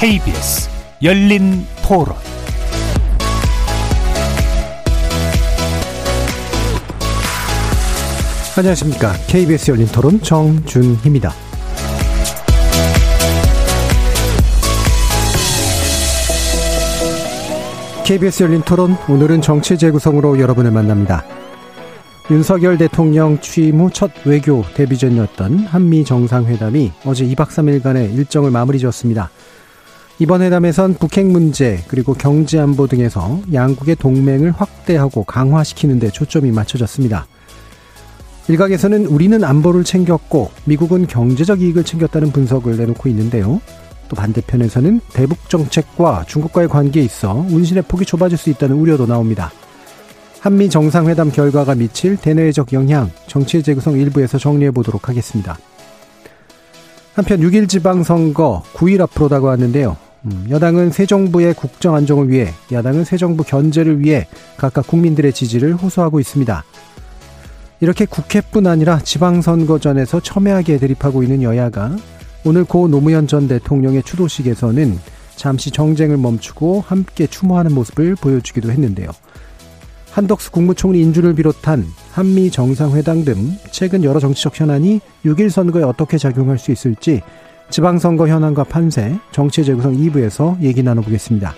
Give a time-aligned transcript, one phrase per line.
[0.00, 0.70] KBS
[1.02, 2.16] 열린 토론
[8.56, 9.12] 안녕하십니까.
[9.26, 11.34] KBS 열린 토론 정준희입니다.
[18.06, 21.24] KBS 열린 토론 오늘은 정치 재구성으로 여러분을 만납니다.
[22.30, 29.30] 윤석열 대통령 취임 후 첫 외교 데뷔전이었던 한미 정상회담이 어제 2박 3일간의 일정을 마무리 지었습니다.
[30.20, 37.26] 이번 회담에선 북핵 문제 그리고 경제 안보 등에서 양국의 동맹을 확대하고 강화시키는 데 초점이 맞춰졌습니다.
[38.46, 43.62] 일각에서는 우리는 안보를 챙겼고 미국은 경제적 이익을 챙겼다는 분석을 내놓고 있는데요.
[44.10, 49.50] 또 반대편에서는 대북 정책과 중국과의 관계에 있어 운신의 폭이 좁아질 수 있다는 우려도 나옵니다.
[50.40, 55.56] 한미 정상회담 결과가 미칠 대내외적 영향, 정치의 재구성 일부에서 정리해 보도록 하겠습니다.
[57.14, 60.09] 한편 6일 지방선거 9일 앞으로 다가왔는데요.
[60.26, 64.26] 음, 여당은 새 정부의 국정 안정을 위해, 야당은 새 정부 견제를 위해
[64.56, 66.64] 각각 국민들의 지지를 호소하고 있습니다.
[67.80, 71.96] 이렇게 국회뿐 아니라 지방선거전에서 첨예하게 대립하고 있는 여야가
[72.44, 74.98] 오늘 고 노무현 전 대통령의 추도식에서는
[75.36, 79.08] 잠시 정쟁을 멈추고 함께 추모하는 모습을 보여주기도 했는데요.
[80.10, 86.58] 한덕수 국무총리 인준을 비롯한 한미 정상회담 등 최근 여러 정치적 현안이 6일 선거에 어떻게 작용할
[86.58, 87.22] 수 있을지
[87.70, 91.54] 지방선거 현안과 판세, 정치 재구성 2부에서 얘기 나눠보겠습니다.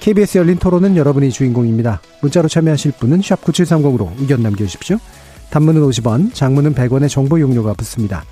[0.00, 2.00] KBS 열린 토론은 여러분이 주인공입니다.
[2.20, 4.98] 문자로 참여하실 분은 9730으로 의견 남겨주십시오.
[5.50, 8.24] 단문은 50원, 장문은 100원의 정보 용료가 붙습니다.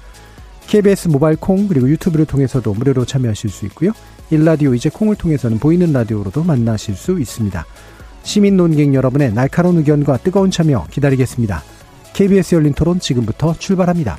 [0.66, 3.92] KBS 모바일 콩 그리고 유튜브를 통해서도 무료로 참여하실 수 있고요.
[4.30, 7.64] 일라디오 이제 콩을 통해서는 보이는 라디오로도 만나실 수 있습니다.
[8.24, 11.62] 시민 논객 여러분의 날카로운 의견과 뜨거운 참여 기다리겠습니다.
[12.12, 14.18] KBS 열린 토론 지금부터 출발합니다.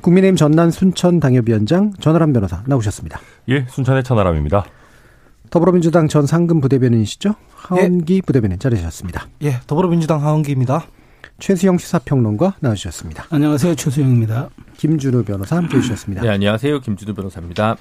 [0.00, 3.20] 국민의힘 전남 순천 당협위원장 전하람 변호사 나오셨습니다.
[3.48, 4.64] 예, 순천의 천하람입니다.
[5.50, 7.34] 더불어민주당 전 상금 부대변인이시죠?
[7.54, 8.20] 하원기 예.
[8.20, 9.26] 부대변인 자리하셨습니다.
[9.42, 10.86] 예, 더불어민주당 하원기입니다.
[11.38, 13.26] 최수영 시사평론가 나와주셨습니다.
[13.30, 13.74] 안녕하세요.
[13.74, 14.50] 최수영입니다.
[14.76, 16.22] 김준우 변호사 함께 해 주셨습니다.
[16.22, 16.80] 네, 안녕하세요.
[16.80, 17.76] 김준우 변호사입니다.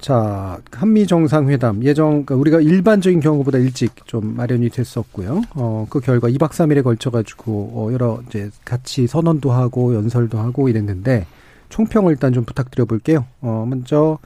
[0.00, 5.42] 자, 한미 정상회담 예정 그러니까 우리가 일반적인 경우보다 일찍 좀 마련이 됐었고요.
[5.54, 10.68] 어, 그 결과 2박 3일에 걸쳐 가지고 어 여러 이제 같이 선언도 하고 연설도 하고
[10.68, 11.26] 이랬는데
[11.70, 13.24] 총평을 일단 좀 부탁드려 볼게요.
[13.40, 14.18] 어, 먼저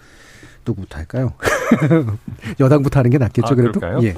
[0.67, 1.33] 누구부터 할까요?
[2.61, 3.81] 여당부터 하는 게 낫겠죠, 아, 그래도.
[3.81, 4.07] 그럴까요?
[4.07, 4.15] 예.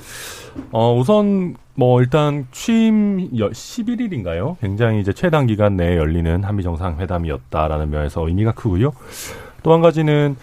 [0.72, 4.56] 어, 우선 뭐 일단 취임 11일인가요?
[4.60, 8.92] 굉장히 이제 최단 기간 내에 열리는 한미 정상회담이었다라는 면에서 의미가 크고요.
[9.62, 10.34] 또 한 가지는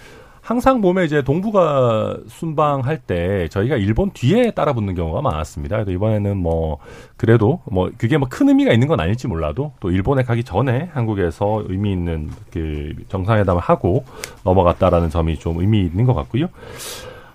[0.50, 5.76] 항상 보면 이제 동북아 순방할 때 저희가 일본 뒤에 따라 붙는 경우가 많았습니다.
[5.76, 6.80] 그래서 이번에는 뭐
[7.18, 11.66] 그래도 뭐 그게 뭐 큰 의미가 있는 건 아닐지 몰라도 또 일본에 가기 전에 한국에서
[11.68, 14.06] 의미 있는 그 정상회담을 하고
[14.44, 16.48] 넘어갔다라는 점이 좀 의미 있는 것 같고요.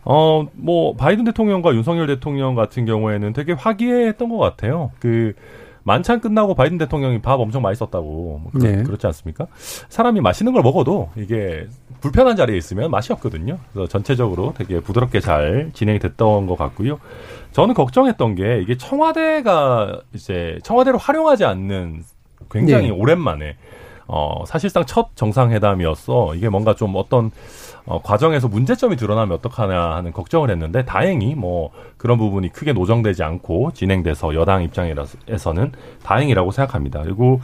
[0.04, 4.90] 어, 뭐, 바이든 대통령과 윤석열 대통령 같은 경우에는 되게 화기애애했던 것 같아요.
[4.98, 5.32] 그,
[5.84, 8.82] 만찬 끝나고 바이든 대통령이 밥 엄청 썼다고 뭐 그렇, 네.
[8.82, 9.46] 그렇지 않습니까?
[9.88, 11.66] 사람이 맛있는 걸 먹어도 이게
[12.00, 13.58] 불편한 자리에 있으면 맛이 없거든요.
[13.72, 16.98] 그래서 전체적으로 되게 부드럽게 잘 진행이 됐던 것 같고요.
[17.52, 22.02] 저는 걱정했던 게 이게 청와대가 이제 청와대로 활용하지 않는
[22.50, 22.90] 굉장히 네.
[22.90, 23.56] 오랜만에
[24.06, 26.34] 어 사실상 첫 정상회담이었어.
[26.34, 27.30] 이게 뭔가 좀 어떤
[27.86, 33.72] 어, 과정에서 문제점이 드러나면 어떡하냐 하는 걱정을 했는데 다행히 뭐 그런 부분이 크게 노정되지 않고
[33.72, 37.02] 진행돼서 여당 입장에서는 다행이라고 생각합니다.
[37.02, 37.40] 그리고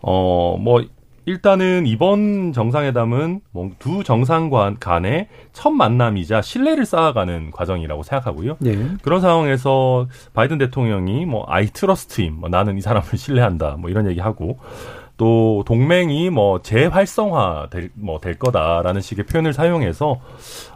[0.00, 0.82] 어 뭐
[1.26, 8.56] 일단은 이번 정상회담은 뭐두 정상 간의 첫 만남이자 신뢰를 쌓아가는 과정이라고 생각하고요.
[8.60, 8.76] 네.
[9.02, 14.06] 그런 상황에서 바이든 대통령이 뭐 I trust him, 뭐 나는 이 사람을 신뢰한다, 뭐 이런
[14.06, 14.58] 얘기하고
[15.16, 20.18] 또 동맹이 뭐 재활성화 될, 뭐 될 거다라는 식의 표현을 사용해서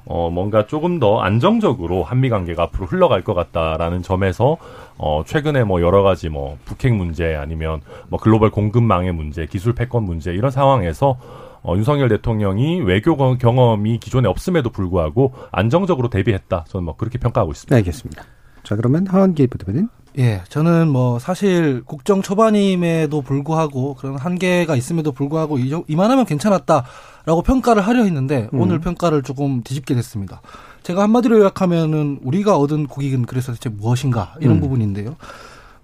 [0.05, 4.57] 어 뭔가 조금 더 안정적으로 한미 관계가 앞으로 흘러갈 것 같다라는 점에서
[4.97, 10.05] 어 최근에 뭐 여러 가지 뭐 북핵 문제 아니면 뭐 글로벌 공급망의 문제, 기술 패권
[10.05, 11.19] 문제 이런 상황에서
[11.63, 16.65] 어, 윤석열 대통령이 외교 경험이 기존에 없음에도 불구하고 안정적으로 대비했다.
[16.69, 17.75] 저는 뭐 그렇게 평가하고 있습니다.
[17.75, 18.25] 네, 알겠습니다.
[18.63, 19.89] 자, 그러면 하원기 부대변인.
[20.19, 26.89] 예, 저는 뭐 사실 국정 초반임에도 불구하고 그런 한계가 있음에도 불구하고 이만하면 괜찮았다라고
[27.25, 28.61] 라고 평가를 하려 했는데 음.
[28.61, 30.41] 오늘 평가를 조금 뒤집게 됐습니다.
[30.83, 34.61] 제가 한마디로 요약하면은 우리가 얻은 고객은 그래서 대체 무엇인가 이런 음.
[34.61, 35.15] 부분인데요.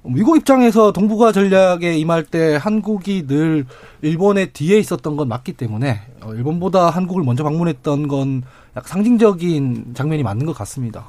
[0.03, 3.65] 미국 입장에서 동북아 전략에 임할 때 한국이 늘
[4.03, 8.43] 일본의 뒤에 있었던 건 맞기 때문에 어, 일본보다 한국을 먼저 방문했던 건
[8.77, 11.07] 약 상징적인 장면이 맞는 것 같습니다.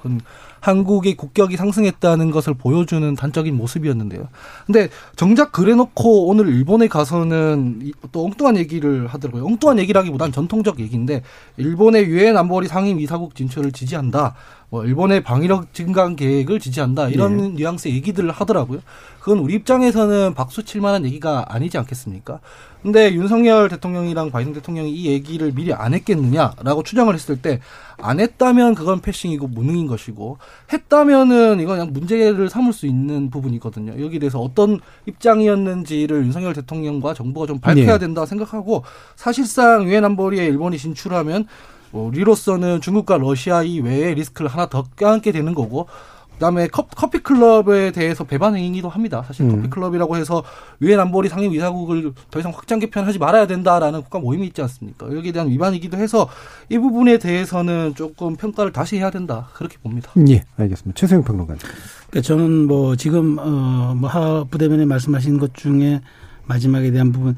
[0.69, 4.27] 한국의 국격이 상승했다는 것을 보여주는 단적인 모습이었는데요.
[4.65, 9.45] 근데 정작 그래놓고 오늘 일본에 가서는 이- 또 엉뚱한 얘기를 하더라고요.
[9.45, 11.21] 엉뚱한 얘기라기보단 전통적 얘기인데
[11.57, 14.33] 일본의 유엔 안보리 상임 이사국 진출을 지지한다.
[14.71, 17.09] 뭐 일본의 방위력 증강 계획을 지지한다.
[17.09, 18.79] 이런 뉘앙스의 얘기들을 하더라고요.
[19.19, 22.39] 그건 우리 입장에서는 박수 칠 만한 얘기가 아니지 않겠습니까?
[22.81, 27.59] 근데 윤석열 대통령이랑 바이든 대통령이 이 얘기를 미리 안 했겠느냐라고 추정을 했을 때
[27.97, 30.37] 안 했다면 그건 패싱이고 무능인 것이고
[30.71, 34.03] 했다면은 이건 그냥 문제를 삼을 수 있는 부분이거든요.
[34.03, 37.99] 여기에 대해서 어떤 입장이었는지를 윤석열 대통령과 정부가 좀 밝혀야 네.
[37.99, 38.83] 된다 생각하고
[39.15, 41.47] 사실상 유엔 안보리에 일본이 진출하면
[41.91, 45.87] 뭐 우리로서는 중국과 러시아 이외의 리스크를 하나 더 껴안게 되는 거고
[46.35, 49.23] 그다음에 컵, 커피 클럽에 대해서 배반 행위도 합니다.
[49.25, 49.55] 사실 음.
[49.55, 50.43] 커피 클럽이라고 해서
[50.81, 55.07] 유엔 안보리 상임 이사국을 더 이상 확장 개편하지 말아야 된다라는 국가 모임이 있지 않습니까?
[55.13, 56.29] 여기에 대한 위반이기도 해서
[56.69, 60.11] 이 부분에 대해서는 조금 평가를 다시 해야 된다 그렇게 봅니다.
[60.27, 60.97] 예, 알겠습니다.
[60.99, 61.61] 최소영 평론가님.
[62.09, 66.01] 그러니까 저는 뭐 지금 어뭐 부대변인 말씀하신 것 중에
[66.45, 67.35] 마지막에 대한 부분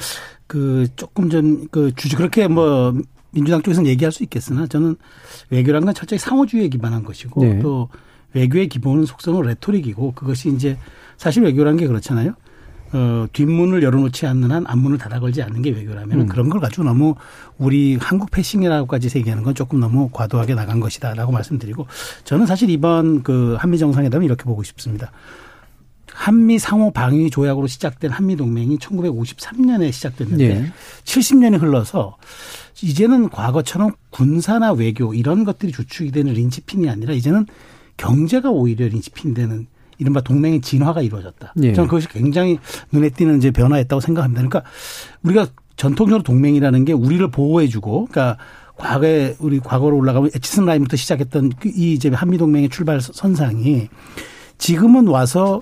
[0.47, 2.93] 그 조금 좀그 주주 그렇게 뭐
[3.31, 4.95] 민주당 쪽에서는 얘기할 수 있겠으나 저는
[5.49, 7.59] 외교란 건 철저히 상호주의에 기반한 것이고 네.
[7.59, 7.89] 또
[8.37, 10.77] 외교의 기본은 속성은 레토릭이고 그것이 이제
[11.17, 12.33] 사실 외교란 게 그렇잖아요.
[12.93, 16.27] 어, 뒷문을 열어놓지 않는 한 앞문을 닫아 걸지 않는 게 외교라면 음.
[16.27, 17.15] 그런 걸 가지고 너무
[17.57, 21.85] 우리 한국 패싱이라고까지 얘기하는 건 조금 너무 과도하게 나간 것이다라고 말씀드리고
[22.23, 25.11] 저는 사실 이번 그 한미 정상회담을 이렇게 보고 싶습니다.
[26.13, 30.71] 한미 상호 방위 조약으로 시작된 한미 동맹이 1953년에 시작됐는데 예.
[31.03, 32.17] 70년이 흘러서
[32.81, 37.45] 이제는 과거처럼 군사나 외교 이런 것들이 주축이 되는 린치핀이 아니라 이제는
[37.97, 39.67] 경제가 오히려 린치핀 되는
[39.97, 41.53] 이른바 동맹의 진화가 이루어졌다.
[41.63, 41.73] 예.
[41.73, 42.59] 저는 그것이 굉장히
[42.91, 44.41] 눈에 띄는 이제 변화였다고 생각합니다.
[44.47, 44.69] 그러니까
[45.23, 48.37] 우리가 전통적으로 동맹이라는 게 우리를 보호해주고, 그러니까
[48.75, 53.89] 과거에 우리 과거로 올라가면 에치슨 라인부터 시작했던 그이 이제 한미 동맹의 출발 선상이
[54.59, 55.61] 지금은 와서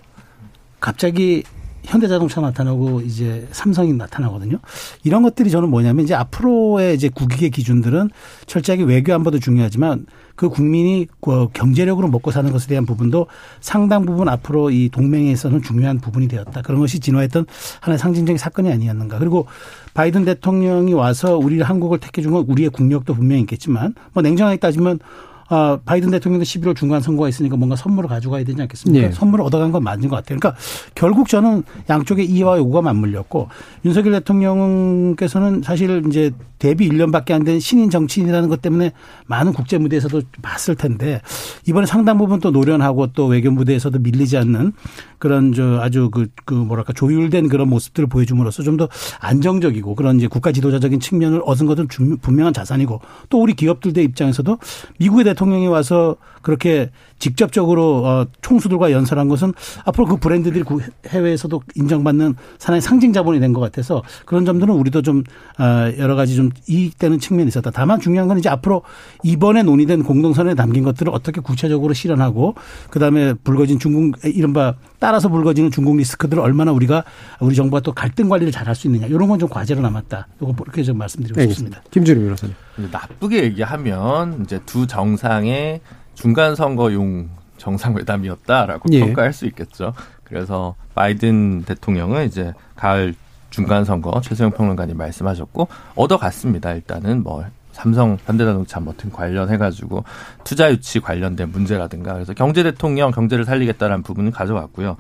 [0.82, 1.44] 갑자기
[1.84, 4.60] 현대자동차 나타나고 이제 삼성이 나타나거든요.
[5.04, 8.10] 이런 것들이 저는 뭐냐면 이제 앞으로의 이제 국익의 기준들은
[8.48, 10.06] 철저하게 외교 안보도 중요하지만
[10.36, 13.28] 그 국민이 그 경제력으로 먹고 사는 것에 대한 부분도
[13.62, 16.62] 상당 부분 앞으로 이 동맹에서는 중요한 부분이 되었다.
[16.62, 17.46] 그런 것이 진화했던
[17.82, 19.18] 하나의 상징적인 사건이 아니었는가.
[19.20, 19.48] 그리고
[19.94, 25.00] 바이든 대통령이 와서 우리 한국을 택해 준 건 우리의 국력도 분명히 있겠지만 뭐 냉정하게 따지면
[25.48, 29.08] 아, 바이든 대통령도 11월 중간 선거가 있으니까 뭔가 선물을 가져가야 되지 않겠습니까?
[29.08, 29.12] 예.
[29.12, 30.40] 선물을 얻어간 건 맞는 것 같아요.
[30.40, 30.60] 그러니까
[30.96, 33.50] 결국 저는 양쪽의 이해와 요구가 맞물렸고
[33.86, 38.92] 윤석열 대통령께서는 사실 이제 데뷔 1년밖에 안 된 신인 정치인이라는 것 때문에
[39.28, 41.22] 많은 국제 무대에서도 봤을 텐데
[41.68, 44.72] 이번에 상당 부분 또 노련하고 또 외교 무대에서도 밀리지 않는
[45.20, 48.90] 그런 저 아주 그, 그 뭐랄까 조율된 그런 모습들을 보여줌으로써 좀 더
[49.22, 53.00] 안정적이고 그런 이제 국가 지도자적인 측면을 얻은 것은 중- 분명한 자산이고
[53.30, 54.58] 또 우리 기업들의 입장에서도
[55.00, 62.36] 미국의 대통령이 와서 그렇게 직접적으로 어, 총수들과 연설한 것은 앞으로 그 브랜드들이 구- 해외에서도 인정받는
[62.60, 65.24] 사나이 상징 자본이 된 것 같아서 그런 점들은 우리도 좀
[65.60, 67.72] 어, 여러 가지 좀 이익되는 측면이 있었다.
[67.72, 68.82] 다만 중요한 건 이제 앞으로
[69.24, 72.56] 이번에 논의된 공동선에 담긴 것들을 어떻게 구체적으로 실현하고
[72.90, 77.04] 그다음에 불거진 중국 이른바 따라서 불거지는 중국 리스크들을 얼마나 우리가
[77.40, 80.28] 우리 정부가 또 갈등 관리를 잘 할 수 있느냐 이런 건 좀 과제로 남았다.
[80.42, 81.78] 이거 이렇게 좀 말씀드리고 싶습니다.
[81.78, 81.82] 알겠습니다.
[81.92, 82.56] 김준우 변호사님.
[82.92, 85.82] 나쁘게 얘기하면 이제 두 정상 의
[86.14, 89.00] 중간 선거용 정상회담이었다라고 예.
[89.02, 89.94] 평가할 수 있겠죠.
[90.24, 93.16] 그래서 바이든 대통령은 이제 가을
[93.50, 96.74] 중간 선거 최수영 평론가님 말씀하셨고 얻어갔습니다.
[96.74, 100.04] 일단은 뭐 삼성, 현대자동차 뭐등 관련해 가지고
[100.44, 104.96] 투자 유치 관련된 문제라든가 그래서 경제 대통령 경제를 살리겠다라는 부분은 가져갔고요.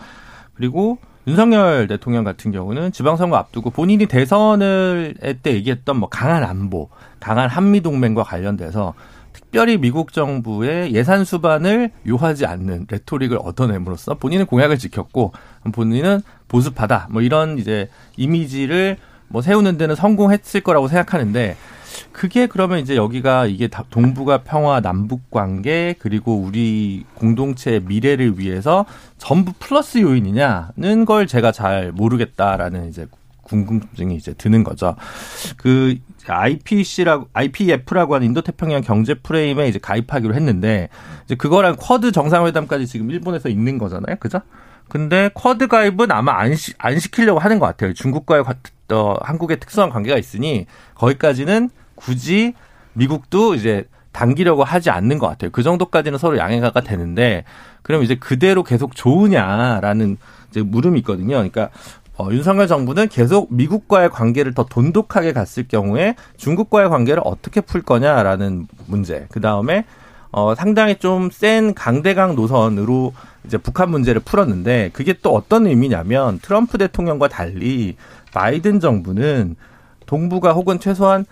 [0.55, 6.89] 그리고 윤석열 대통령 같은 경우는 지방선거 앞두고 본인이 대선을 할때 얘기했던 뭐 강한 안보,
[7.19, 8.93] 강한 한미 동맹과 관련돼서
[9.55, 15.31] 특별히 미국 정부의 예산 수반을 요하지 않는 레토릭을 얻어냄으로써 본인은 공약을 지켰고
[15.71, 16.19] 본인은
[16.49, 18.97] 보수파다 뭐 이런 이제 이미지를
[19.29, 21.55] 뭐 세우는 데는 성공했을 거라고 생각하는데
[22.11, 28.85] 그게 그러면 이제 여기가 이게 다 동북아 평화 남북 관계 그리고 우리 공동체의 미래를 위해서
[29.17, 33.07] 전부 플러스 요인이냐는 걸 제가 잘 모르겠다라는 이제
[33.43, 34.95] 궁금증이 이제 드는 거죠.
[35.55, 35.97] 그
[36.33, 40.89] IPC라고 IPF라고 하는 인도 태평양 경제 프레임에 이제 가입하기로 했는데
[41.25, 44.15] 이제 그거랑 쿼드 정상회담까지 지금 일본에서 있는 거잖아요.
[44.19, 44.41] 그죠?
[44.89, 47.93] 근데 쿼드 가입은 아마 안, 시, 안 시키려고 하는 것 같아요.
[47.93, 48.55] 중국과의 과-
[48.91, 52.53] 어, 한국의 특수한 관계가 있으니 거기까지는 굳이
[52.93, 55.49] 미국도 이제 당기려고 하지 않는 것 같아요.
[55.51, 57.43] 그 정도까지는 서로 양해가 되는데
[57.81, 60.17] 그럼 이제 그대로 계속 좋으냐라는
[60.51, 61.35] 이제 물음이 있거든요.
[61.35, 61.69] 그러니까
[62.17, 68.67] 어, 윤석열 정부는 계속 미국과의 관계를 더 돈독하게 갔을 경우에 중국과의 관계를 어떻게 풀 거냐라는
[68.87, 69.25] 문제.
[69.29, 69.85] 그 다음에
[70.31, 73.13] 어, 상당히 좀 센 강대강 노선으로
[73.45, 77.95] 이제 북한 문제를 풀었는데 그게 또 어떤 의미냐면 트럼프 대통령과 달리
[78.33, 79.55] 바이든 정부는
[80.05, 81.25] 동북아 혹은 최소한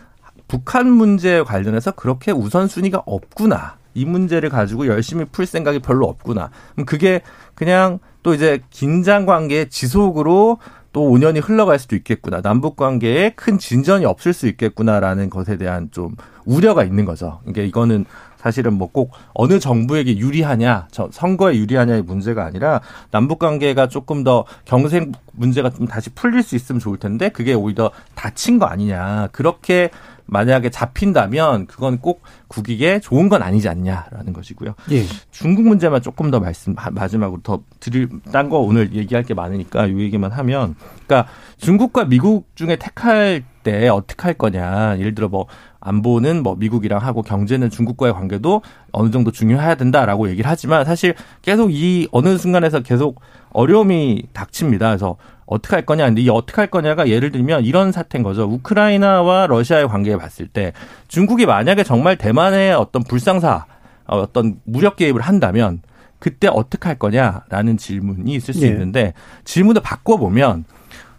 [0.47, 3.77] 북한 문제에 관련해서 그렇게 우선순위가 없구나.
[3.93, 6.49] 이 문제를 가지고 열심히 풀 생각이 별로 없구나.
[6.73, 7.21] 그럼 그게
[7.55, 10.57] 그냥 또 이제 긴장 관계의 지속으로
[10.93, 12.41] 또 5년이 흘러갈 수도 있겠구나.
[12.41, 16.15] 남북 관계에 큰 진전이 없을 수 있겠구나라는 것에 대한 좀
[16.45, 17.41] 우려가 있는 거죠.
[17.47, 18.05] 이게 이거는
[18.37, 25.11] 사실은 뭐 꼭 어느 정부에게 유리하냐, 선거에 유리하냐의 문제가 아니라 남북 관계가 조금 더 경색
[25.31, 29.29] 문제가 좀 다시 풀릴 수 있으면 좋을 텐데 그게 오히려 다친 거 아니냐.
[29.31, 29.89] 그렇게
[30.25, 34.73] 만약에 잡힌다면 그건 꼭 국익에 좋은 건 아니지 않냐라는 것이고요.
[34.91, 35.03] 예.
[35.31, 39.99] 중국 문제만 조금 더 말씀 마지막으로 더 드릴 딴 거 오늘 얘기할 게 많으니까 이
[39.99, 40.75] 얘기만 하면
[41.05, 44.97] 그러니까 중국과 미국 중에 택할 때 어떻게 할 거냐.
[44.99, 45.47] 예를 들어 뭐
[45.79, 48.61] 안보는 뭐 미국이랑 하고 경제는 중국과의 관계도
[48.91, 54.87] 어느 정도 중요해야 된다라고 얘기를 하지만 사실 계속 이 어느 순간에서 계속 어려움이 닥칩니다.
[54.87, 56.05] 그래서 어떻게 할 거냐.
[56.05, 58.43] 근데 이 어떻게 할 거냐가 예를 들면 이런 사태인 거죠.
[58.43, 60.73] 우크라이나와 러시아의 관계에 봤을 때
[61.07, 63.65] 중국이 만약에 정말 대만의 어떤 불상사
[64.05, 65.81] 어, 어떤 무력 개입을 한다면
[66.19, 68.69] 그때 어떻게 할 거냐라는 질문이 있을 수 예.
[68.69, 70.65] 있는데 질문을 바꿔보면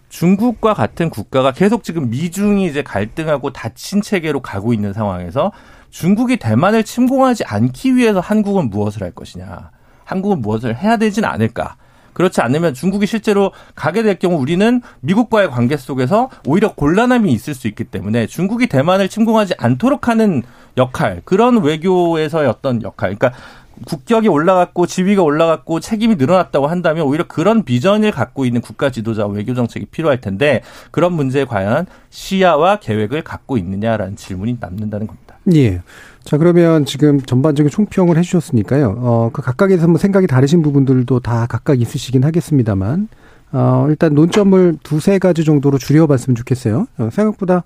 [0.08, 5.52] 중국과 같은 국가가 계속 지금 미중이 이제 갈등하고 닫힌 체계로 가고 있는 상황에서
[5.90, 9.70] 중국이 대만을 침공하지 않기 위해서 한국은 무엇을 할 것이냐.
[10.04, 11.76] 한국은 무엇을 해야 되진 않을까.
[12.14, 17.68] 그렇지 않으면 중국이 실제로 가게 될 경우 우리는 미국과의 관계 속에서 오히려 곤란함이 있을 수
[17.68, 20.42] 있기 때문에 중국이 대만을 침공하지 않도록 하는
[20.76, 23.14] 역할, 그런 외교에서의 어떤 역할.
[23.14, 23.38] 그러니까
[23.86, 29.54] 국격이 올라갔고 지위가 올라갔고 책임이 늘어났다고 한다면 오히려 그런 비전을 갖고 있는 국가 지도자 외교
[29.54, 35.36] 정책이 필요할 텐데 그런 문제에 과연 시야와 계획을 갖고 있느냐라는 질문이 남는다는 겁니다.
[35.54, 35.82] 예.
[36.24, 38.96] 자, 그러면 지금 전반적인 총평을 해주셨으니까요.
[38.98, 43.08] 어, 그 각각에서 뭐 생각이 다르신 부분들도 다 각각 있으시긴 하겠습니다만,
[43.52, 46.86] 어, 일단 논점을 두세 가지 정도로 줄여봤으면 좋겠어요.
[46.98, 47.64] 어, 생각보다,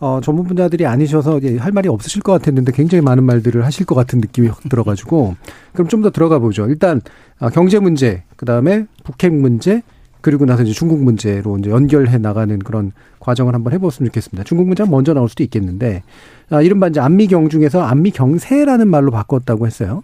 [0.00, 4.20] 어, 전문 분야들이 아니셔서 할 말이 없으실 것 같았는데 굉장히 많은 말들을 하실 것 같은
[4.20, 5.34] 느낌이 확 들어가지고,
[5.72, 6.66] 그럼 좀 더 들어가 보죠.
[6.68, 7.00] 일단,
[7.40, 9.82] 어, 경제 문제, 그 다음에 북핵 문제,
[10.24, 14.44] 그리고 나서 이제 중국 문제로 이제 연결해 나가는 그런 과정을 한번 해봤으면 좋겠습니다.
[14.44, 16.02] 중국 문제가 먼저 나올 수도 있겠는데,
[16.48, 20.02] 아, 이른바 이제 안미경 중에서 안미경세라는 말로 바꿨다고 했어요.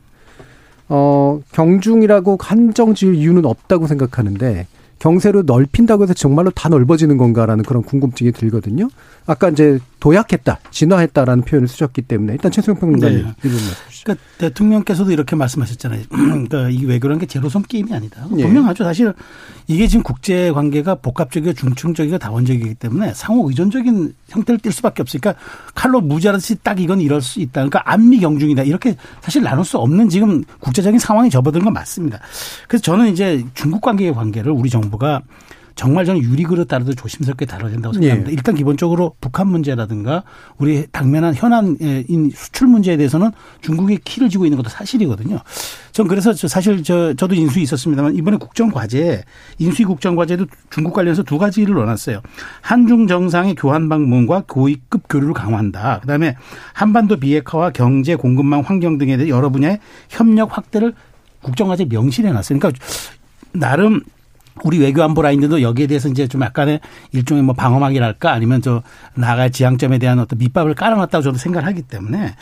[0.90, 4.66] 어, 경중이라고 한정 지을 이유는 없다고 생각하는데,
[5.00, 8.88] 경세로 넓힌다고 해서 정말로 다 넓어지는 건가라는 그런 궁금증이 들거든요.
[9.26, 13.50] 아까 이제 도약했다, 진화했다라는 표현을 쓰셨기 때문에 일단 최승영 평론가님 네.
[14.02, 16.02] 그러니까 대통령께서도 이렇게 말씀하셨잖아요.
[16.08, 18.26] 그러니까 이 외교라는 게 제로섬 게임이 아니다.
[18.30, 18.42] 네.
[18.42, 18.84] 분명하죠.
[18.84, 19.12] 사실
[19.66, 25.34] 이게 지금 국제 관계가 복합적이고 중층적이고 다원적이기 때문에 상호 의존적인 형태를 띌 수밖에 없으니까
[25.74, 27.52] 칼로 무자르듯이 딱 이건 이럴 수 있다.
[27.60, 28.62] 그러니까 안미 경중이다.
[28.64, 32.18] 이렇게 사실 나눌 수 없는 지금 국제적인 상황이 접어든 건 맞습니다.
[32.66, 35.22] 그래서 저는 이제 중국 관계의 관계를 우리 정부 가
[35.76, 38.30] 정말 저는 유리그릇 따라도 조심스럽게 다뤄야 된다고 생각합니다.
[38.30, 38.34] 예.
[38.34, 40.24] 일단 기본적으로 북한 문제라든가
[40.58, 43.30] 우리 당면한 현안인 수출 문제에 대해서는
[43.62, 45.38] 중국이 키를 쥐고 있는 것도 사실이거든요.
[45.92, 49.24] 전 그래서 사실 저 저도 인수위 있었습니다만 이번에 국정 과제
[49.58, 52.20] 인수위 국정 과제도 중국 관련해서 두 가지를 넣어놨어요.
[52.60, 56.00] 한중 정상의 교환 방문과 고위급 교류를 강화한다.
[56.00, 56.36] 그다음에
[56.74, 59.78] 한반도 비핵화와 경제 공급망 환경 등에 대해 여러 분야의
[60.10, 60.92] 협력 확대를
[61.40, 62.58] 국정과제 명시해놨어요.
[62.58, 62.84] 그러니까
[63.52, 64.02] 나름
[64.64, 66.80] 우리 외교안보 라인들도 여기에 대해서 이제 좀 약간의
[67.12, 68.82] 일종의 뭐 방어막이랄까 아니면 저
[69.14, 72.34] 나갈 지향점에 대한 어떤 밑밥을 깔아놨다고 저도 생각을 하기 때문에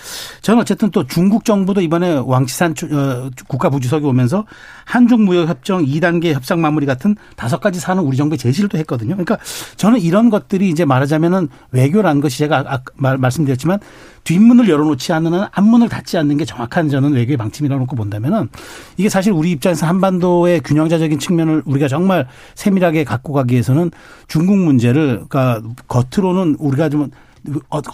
[0.43, 4.45] 저는 어쨌든 또 중국 정부도 이번에 왕치산 어, 국가부주석이 오면서
[4.85, 9.15] 한중 무역협정 2단계 협상 마무리 같은 다섯 가지 사안을 우리 정부에 제시를 또 했거든요.
[9.15, 9.39] 그러니까
[9.77, 13.79] 저는 이런 것들이 이제 말하자면은 외교라는 것이 제가 아까 말, 말씀드렸지만
[14.29, 18.51] 뒷문을 열어놓지 않는 한 앞문을 닫지 않는 게 정확한 저는 외교의 방침이라고 놓고 본다면은
[18.99, 23.91] 이게 사실 우리 입장에서 한반도의 균형자적인 측면을 우리가 정말 세밀하게 갖고 가기 위해서는
[24.27, 27.09] 중국 문제를 그러니까 겉으로는 우리가 좀 어,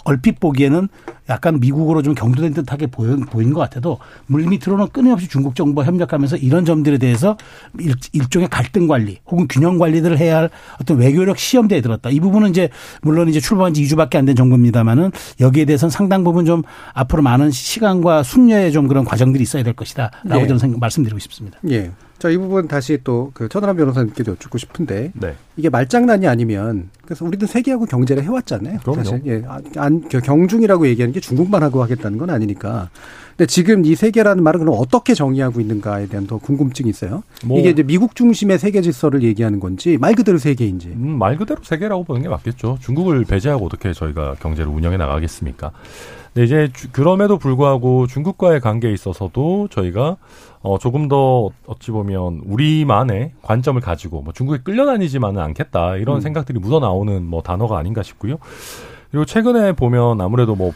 [0.03, 0.89] 얼핏 보기에는
[1.29, 3.97] 약간 미국으로 좀 경도된 듯하게 보인, 보인 것 같아도
[4.27, 7.37] 물밑으로는 끊임없이 중국 정부와 협력하면서 이런 점들에 대해서
[7.79, 10.49] 일, 일종의 갈등 관리 혹은 균형 관리들을 해야 할
[10.79, 12.09] 어떤 외교력 시험대에 들었다.
[12.09, 12.69] 이 부분은 이제
[13.01, 17.51] 물론 이제 출범한 지 2주밖에 안 된 정부입니다만은 여기에 대해서는 상당 부분 좀 앞으로 많은
[17.51, 20.11] 시간과 숙려의 좀 그런 과정들이 있어야 될 것이다.
[20.23, 20.47] 라고 네.
[20.47, 21.59] 저는 생각, 말씀드리고 싶습니다.
[21.69, 21.91] 예.
[22.17, 25.35] 자, 이 부분 다시 또 그 천하람 변호사님께도 여쭙고 싶은데 네.
[25.57, 28.79] 이게 말장난이 아니면 그래서 우리도 세계하고 경제를 해왔잖아요.
[28.79, 29.03] 그럼요.
[29.03, 32.89] 사실 예, 안, 안- 경중이라고 얘기하는 게 중국만 하고 하겠다는 건 아니니까.
[33.35, 37.23] 근데 지금 이 세계라는 말은 그럼 어떻게 정의하고 있는가에 대한 더 궁금증이 있어요.
[37.45, 40.87] 뭐- 이게 이제 미국 중심의 세계 질서를 얘기하는 건지 말 그대로 세계인지.
[40.95, 42.77] 음, 말 그대로 세계라고 보는 게 맞겠죠.
[42.81, 45.71] 중국을 배제하고 어떻게 저희가 경제를 운영해 나가겠습니까?
[46.35, 50.17] 근데 이제 주- 그럼에도 불구하고 중국과의 관계에 있어서도 저희가
[50.61, 56.21] 어, 조금 더 어찌 보면 우리만의 관점을 가지고 뭐 중국에 끌려다니지만은 않겠다 이런 음.
[56.21, 58.35] 생각들이 묻어 나오는 뭐 단어가 아닌가 싶고요.
[59.11, 60.73] 그리고 최근에 보면 아무래도 뭐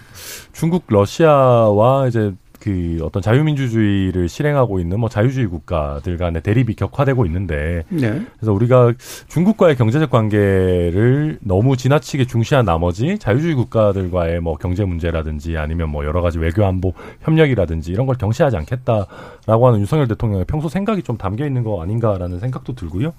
[0.54, 7.84] 중국 러시아와 이제 그 어떤 자유민주주의를 실행하고 있는 뭐 자유주의 국가들 간의 대립이 격화되고 있는데
[7.90, 8.22] 네.
[8.38, 8.94] 그래서 우리가
[9.28, 16.22] 중국과의 경제적 관계를 너무 지나치게 중시한 나머지 자유주의 국가들과의 뭐 경제 문제라든지 아니면 뭐 여러
[16.22, 21.46] 가지 외교 안보 협력이라든지 이런 걸 경시하지 않겠다라고 하는 윤석열 대통령의 평소 생각이 좀 담겨
[21.46, 23.14] 있는 거 아닌가라는 생각도 들고요.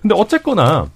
[0.00, 0.88] 근데 어쨌거나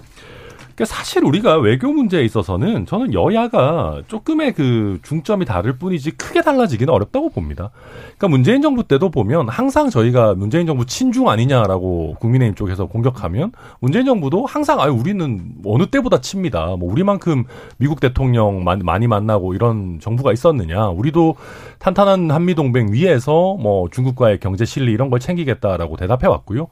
[0.74, 6.92] 그러니까 사실 우리가 외교 문제에 있어서는 저는 여야가 조금의 그 중점이 다를 뿐이지 크게 달라지기는
[6.92, 7.70] 어렵다고 봅니다.
[8.18, 14.04] 그러니까 문재인 정부 때도 보면 항상 저희가 문재인 정부 친중 아니냐라고 국민의힘 쪽에서 공격하면 문재인
[14.04, 16.74] 정부도 항상 아 우리는 어느 때보다 칩니다.
[16.76, 17.44] 뭐 우리만큼
[17.78, 20.88] 미국 대통령 마- 많이 만나고 이런 정부가 있었느냐.
[20.88, 21.36] 우리도
[21.84, 26.68] 탄탄한 한미 동맹 위에서 뭐 중국과의 경제 실리 이런 걸 챙기겠다라고 대답해 왔고요.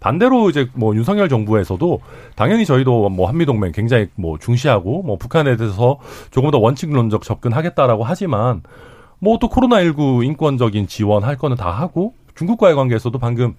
[0.00, 2.00] 반대로 이제 뭐 윤석열 정부에서도
[2.34, 5.98] 당연히 저희도 뭐 한미 동맹 굉장히 뭐 중시하고 뭐 북한에 대해서
[6.30, 8.62] 조금 더 원칙론적 접근하겠다라고 하지만
[9.18, 13.56] 뭐 또 코로나19 인권적인 지원 할 거는 다 하고 중국과의 관계에서도 방금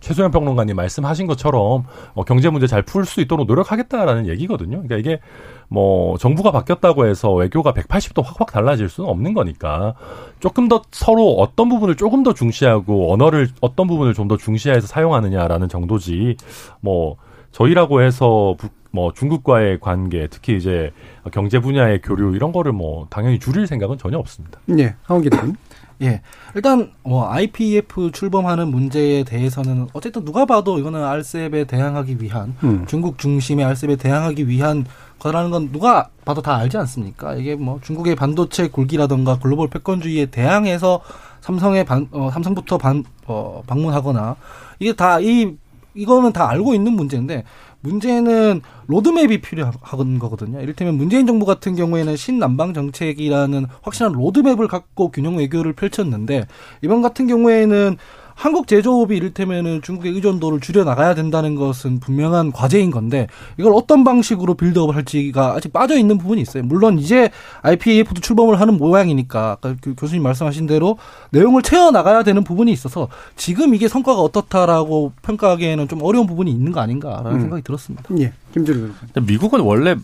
[0.00, 4.80] 최소영 평론가님 말씀하신 것처럼 어, 경제 문제 잘 풀 수 있도록 노력하겠다라는 얘기거든요.
[4.82, 5.20] 그러니까 이게
[5.68, 9.94] 뭐 정부가 바뀌었다고 해서 외교가 180도 확확 달라질 수는 없는 거니까
[10.40, 15.68] 조금 더 서로 어떤 부분을 조금 더 중시하고 언어를 어떤 부분을 좀 더 중시해서 사용하느냐라는
[15.68, 16.36] 정도지
[16.80, 17.16] 뭐
[17.52, 20.90] 저희라고 해서 북- 뭐 중국과의 관계 특히 이제
[21.32, 24.60] 경제 분야의 교류 이런 거를 뭐 당연히 줄일 생각은 전혀 없습니다.
[24.78, 25.54] 예, 하원 기자님.
[26.00, 26.22] 예.
[26.54, 32.84] 일단 뭐 IPEF 출범하는 문제에 대해서는 어쨌든 누가 봐도 이거는 알셉에 대항하기 위한 음.
[32.86, 34.84] 중국 중심의 알셉에 대항하기 위한
[35.18, 37.34] 거라는 건 누가 봐도 다 알지 않습니까?
[37.34, 41.00] 이게 뭐 중국의 반도체 굴기라던가 글로벌 패권주의에 대항해서
[41.40, 44.36] 삼성의 반, 어, 삼성부터 반, 어, 방문하거나
[44.78, 45.56] 이게 다 이,
[45.94, 47.44] 이거는 다 알고 있는 문제인데
[47.80, 50.60] 문제는 로드맵이 필요한 거거든요.
[50.60, 56.46] 이를테면 문재인 정부 같은 경우에는 신남방 정책이라는 확실한 로드맵을 갖고 균형 외교를 펼쳤는데
[56.82, 57.96] 이번 같은 경우에는
[58.38, 64.54] 한국 제조업이 이를테면은 중국의 의존도를 줄여 나가야 된다는 것은 분명한 과제인 건데 이걸 어떤 방식으로
[64.54, 66.62] 빌드업을 할지가 아직 빠져 있는 부분이 있어요.
[66.62, 67.30] 물론 이제
[67.62, 70.98] IPEF도 출범을 하는 모양이니까 아까 그 교수님 말씀하신 대로
[71.30, 76.70] 내용을 채워 나가야 되는 부분이 있어서 지금 이게 성과가 어떻다라고 평가하기에는 좀 어려운 부분이 있는
[76.70, 77.40] 거 아닌가라는 음.
[77.40, 78.04] 생각이 들었습니다.
[78.20, 78.32] 예.
[79.14, 79.96] 근데 미국은 원래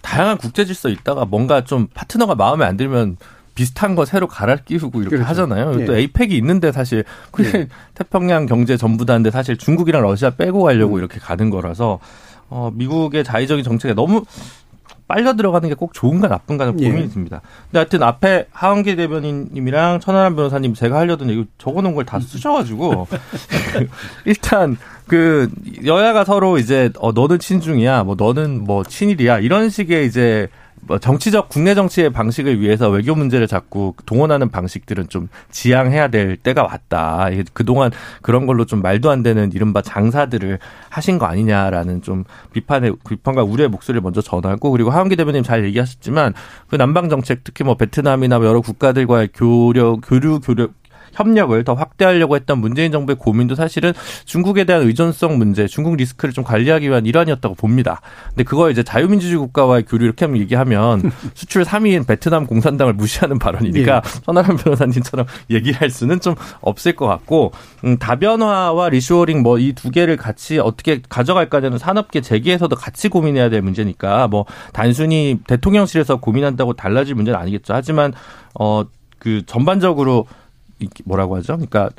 [0.00, 3.16] 다양한 국제 질서 있다가 뭔가 좀 파트너가 마음에 안 들면
[3.54, 5.28] 비슷한 거 새로 갈아 끼우고 이렇게 그렇죠.
[5.30, 5.84] 하잖아요.
[5.86, 6.00] 또 예.
[6.00, 11.98] 에이펙이 있는데 사실 그게 태평양 경제 전부다인데 사실 중국이랑 러시아 빼고 가려고 이렇게 가는 거라서
[12.50, 14.24] 어 미국의 자의적인 정책에 너무
[15.06, 16.88] 빨려 들어가는 게 꼭 좋은가 나쁜가는 예.
[16.88, 17.42] 고민이 듭니다.
[17.70, 23.06] 근데 하여튼 앞에 하은기 대변인님이랑 천하람 변호사님 제가 하려던 얘기 적어놓은 걸 다 쓰셔가지고
[24.24, 25.50] 일단 그
[25.84, 30.63] 여야가 서로 이제 어 너는 친중이야, 뭐 너는 뭐 친일이야 이런 식의 이제 뭐
[31.00, 37.28] 정치적 국내 정치의 방식을 위해서 외교 문제를 자꾸 동원하는 방식들은 좀 지양해야 될 때가 왔다.
[37.52, 37.90] 그동안
[38.22, 40.58] 그런 걸로 좀 말도 안 되는 이른바 장사들을
[40.90, 46.34] 하신 거 아니냐라는 좀 비판의 비판과 우려의 목소리를 먼저 전하고 그리고 하은기 대변인 잘 얘기하셨지만
[46.68, 50.68] 그 남방 정책 특히 뭐 베트남이나 여러 국가들과의 교류 교류 교류
[51.14, 53.92] 협력을 더 확대하려고 했던 문재인 정부의 고민도 사실은
[54.24, 58.00] 중국에 대한 의존성 문제, 중국 리스크를 좀 관리하기 위한 일환이었다고 봅니다.
[58.28, 64.02] 근데 그걸 이제 자유민주주의 국가와의 교류 이렇게 하면 얘기하면 수출 3위인 베트남 공산당을 무시하는 발언이니까
[64.24, 67.52] 천하람 변호사님처럼 얘기할 수는 좀 없을 것 같고
[67.84, 73.62] 음, 다변화와 리쇼어링 뭐 이 두 개를 같이 어떻게 가져갈까냐는 산업계 재계에서도 같이 고민해야 될
[73.62, 77.72] 문제니까 뭐 단순히 대통령실에서 고민한다고 달라질 문제는 아니겠죠.
[77.74, 78.12] 하지만
[78.58, 78.84] 어
[79.24, 80.43] 그 전반적으로 이
[81.04, 81.54] 뭐라고 하죠?
[81.54, 81.90] 그러니까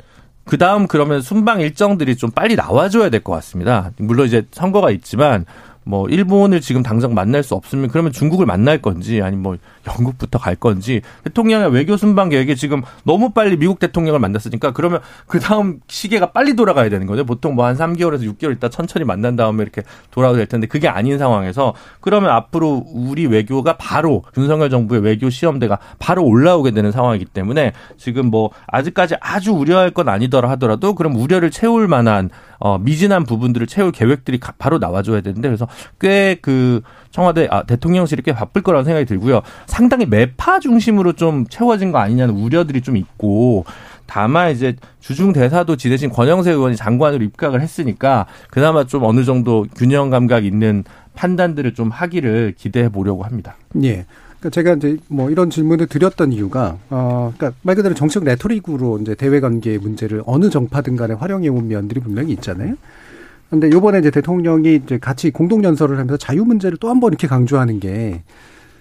[0.44, 3.90] 그 다음 그러면 순방 일정들이 좀 빨리 나와줘야 될 것 같습니다.
[3.98, 5.44] 물론 이제 선거가 있지만
[5.86, 10.56] 뭐 일본을 지금 당장 만날 수 없으면 그러면 중국을 만날 건지 아니면 뭐 영국부터 갈
[10.56, 16.32] 건지 대통령의 외교 순방 계획이 지금 너무 빨리 미국 대통령을 만났으니까 그러면 그 다음 시계가
[16.32, 17.24] 빨리 돌아가야 되는 거죠.
[17.24, 21.18] 보통 뭐 한 3개월에서 6개월 있다 천천히 만난 다음에 이렇게 돌아도 될 텐데 그게 아닌
[21.18, 27.72] 상황에서 그러면 앞으로 우리 외교가 바로 윤석열 정부의 외교 시험대가 바로 올라오게 되는 상황이기 때문에
[27.96, 33.66] 지금 뭐 아직까지 아주 우려할 건 아니더라 하더라도 그럼 우려를 채울 만한 어, 미진한 부분들을
[33.66, 35.68] 채울 계획들이 바로 나와줘야 되는데 그래서
[36.00, 39.42] 꽤 그 청와대 아, 대통령실이 꽤 바쁠 거라는 생각이 들고요.
[39.66, 43.64] 상당히 매파 중심으로 좀 채워진 거 아니냐는 우려들이 좀 있고
[44.06, 50.10] 다만 이제 주중 대사도 지내신 권영세 의원이 장관으로 입각을 했으니까 그나마 좀 어느 정도 균형
[50.10, 53.56] 감각 있는 판단들을 좀 하기를 기대해 보려고 합니다.
[53.82, 54.06] 예.
[54.46, 59.14] 그러니까 제가 이제 뭐 이런 질문을 드렸던 이유가 어 그러니까 말 그대로 정책 레토릭으로 이제
[59.14, 62.74] 대외 관계 문제를 어느 정파든 간에 활용해 온 면들이 분명히 있잖아요.
[63.50, 67.26] 근데 요번에 이제 대통령이 이제 같이 공동 연설을 하면서 자유 문제를 또 한 번 이렇게
[67.28, 68.22] 강조하는 게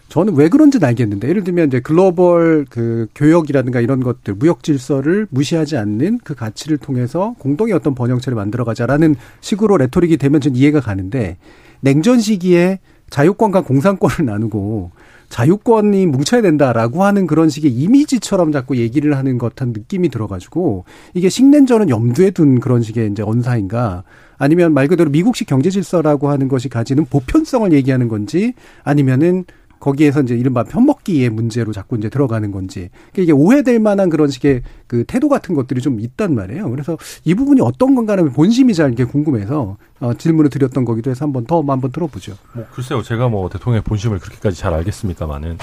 [0.10, 5.78] 저는 왜 그런지는 알겠는데 예를 들면 이제 글로벌 그 교역이라든가 이런 것들 무역 질서를 무시하지
[5.78, 11.38] 않는 그 가치를 통해서 공동의 어떤 번영체를 만들어가자라는 식으로 레토릭이 되면 전 이해가 가는데
[11.82, 14.91] 냉전 시기에 자유권과 공산권을 나누고
[15.29, 21.89] 자유권이 뭉쳐야 된다라고 하는 그런 식의 이미지처럼 자꾸 얘기를 하는 것한 느낌이 들어가지고 이게 식냉전은
[21.89, 24.03] 염두에 둔 그런 식의 이제 언사인가?
[24.38, 29.45] 아니면 말 그대로 미국식 경제 질서라고 하는 것이 가지는 보편성을 얘기하는 건지 아니면은
[29.85, 34.63] 거기에서 이제 이른바 편먹기의 문제로 자꾸 이제 들어가는 건지 그러니까 이게 오해될 만한 그런 식의
[34.87, 36.71] 그 태도 같은 것들이 좀 있단 말이에요.
[36.71, 41.45] 그래서 이 부분이 어떤 건가는 본심이 잘 이게 궁금해서 어, 질문을 드렸던 거기도 해서 한번
[41.45, 42.35] 더 한번 들어보죠.
[42.53, 45.57] 뭐 글쎄요, 제가 뭐 대통령의 본심을 그렇게까지 잘 알겠습니까만은,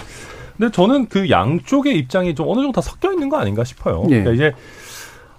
[0.57, 4.05] 근데 저는 그 양쪽의 입장이 좀 어느 정도 다 섞여 있는 거 아닌가 싶어요.
[4.11, 4.23] 예.
[4.23, 4.53] 그러니까 이제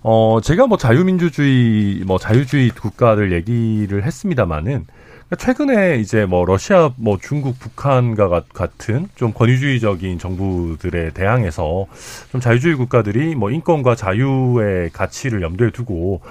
[0.01, 4.85] 어 제가 뭐 자유민주주의 뭐 자유주의 국가를 얘기를 했습니다마는
[5.37, 11.87] 최근에 이제 뭐 러시아, 뭐 중국, 북한과 같은 좀 권위주의적인 정부들에 대항해서
[12.31, 16.21] 좀 자유주의 국가들이 뭐 인권과 자유의 가치를 염두에 두고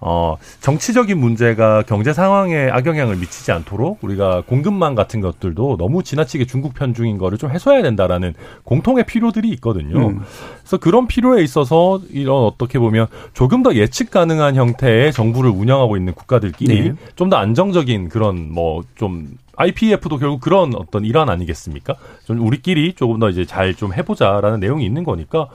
[0.00, 6.74] 어, 정치적인 문제가 경제 상황에 악영향을 미치지 않도록 우리가 공급망 같은 것들도 너무 지나치게 중국
[6.74, 8.34] 편중인 거를 좀 해소해야 된다라는
[8.64, 10.08] 공통의 필요들이 있거든요.
[10.08, 10.20] 음.
[10.60, 16.14] 그래서 그런 필요에 있어서 이런 어떻게 보면 조금 더 예측 가능한 형태의 정부를 운영하고 있는
[16.14, 16.94] 국가들끼리 네.
[17.16, 21.96] 좀더 안정적인 그런 뭐좀 IPF도 결국 그런 어떤 일환 아니겠습니까?
[22.24, 25.48] 좀 우리끼리 조금 더 이제 잘 좀 해보자라는 내용이 있는 거니까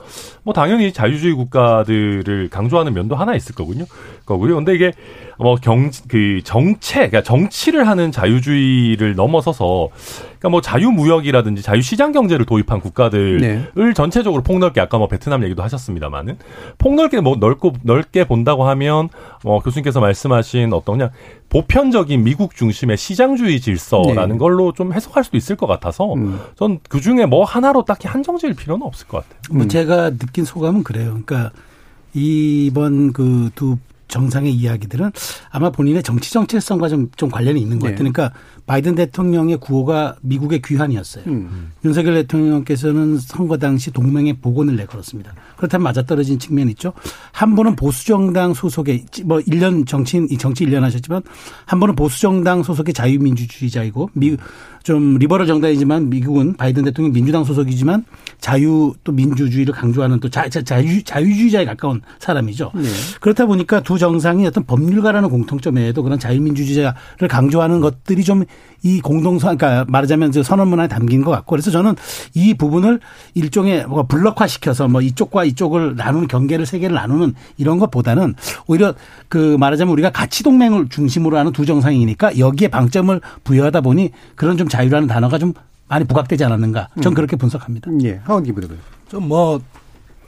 [0.44, 3.84] 뭐 당연히 자유주의 국가들을 강조하는 면도 하나 있을 거군요.
[4.26, 4.54] 거고요.
[4.56, 4.92] 근데 이게
[5.38, 9.88] 뭐 경 그 정체, 그러니까 정치를 하는 자유주의를 넘어서서
[10.24, 13.92] 그러니까 뭐 자유무역이라든지 자유시장 경제를 도입한 국가들을 네.
[13.94, 16.38] 전체적으로 폭넓게 아까 뭐 베트남 얘기도 하셨습니다만은
[16.78, 19.08] 폭넓게 뭐 넓고 넓게 본다고 하면
[19.42, 21.10] 뭐 교수님께서 말씀하신 어떤 그냥
[21.48, 24.38] 보편적인 미국 중심의 시장주의 질서라는 네.
[24.38, 26.38] 걸로 좀 해석할 수도 있을 것 같아서 음.
[26.56, 29.40] 전그 중에 뭐 하나로 딱히 한정 지을 필요는 없을 것 같아요.
[29.50, 29.68] 뭐 음.
[29.68, 31.18] 제가 느낀 소감은 그래요.
[31.24, 31.50] 그러니까
[32.12, 35.10] 이번 그 두 정상의 이야기들은
[35.50, 37.92] 아마 본인의 정치 정체성과 좀, 좀 관련이 있는 것 네.
[37.92, 38.10] 같아요.
[38.10, 41.24] 그러니까 바이든 대통령의 구호가 미국의 귀환이었어요.
[41.26, 41.72] 음.
[41.84, 45.34] 윤석열 대통령께서는 선거 당시 동맹의 복원을 내걸었습니다.
[45.56, 46.94] 그렇다면 맞아떨어진 측면이 있죠.
[47.32, 51.22] 한 분은 보수정당 소속의 뭐 1년 정치인, 정치 1년 하셨지만
[51.66, 54.36] 한 분은 보수정당 소속의 자유민주주의자이고 미,
[54.84, 58.04] 좀 리버럴 정당이지만 미국은 바이든 대통령 민주당 소속이지만
[58.38, 62.70] 자유 또 민주주의를 강조하는 또 자, 자, 자유, 자유주의자에 가까운 사람이죠.
[62.74, 62.82] 네.
[63.20, 66.92] 그렇다 보니까 두 정상이 어떤 법률가라는 공통점에도 그런 자유민주주의를
[67.30, 68.44] 강조하는 것들이 좀
[68.82, 71.94] 이 공동선, 그러니까 말하자면 선언 문화에 담긴 것 같고 그래서 저는
[72.34, 73.00] 이 부분을
[73.32, 78.34] 일종의 뭐가 블록화 시켜서 뭐 이쪽과 이쪽을 나누는 경계를 세계를 나누는 이런 것보다는
[78.66, 78.94] 오히려
[79.28, 84.68] 그 말하자면 우리가 가치 동맹을 중심으로 하는 두 정상이니까 여기에 방점을 부여하다 보니 그런 좀
[84.68, 85.54] 자유라는 단어가 좀
[85.88, 86.88] 많이 부각되지 않았는가.
[87.02, 87.14] 전 음.
[87.14, 87.90] 그렇게 분석합니다.
[88.02, 88.20] 예.
[88.24, 88.74] 하원 기 부대표.
[89.08, 89.60] 좀뭐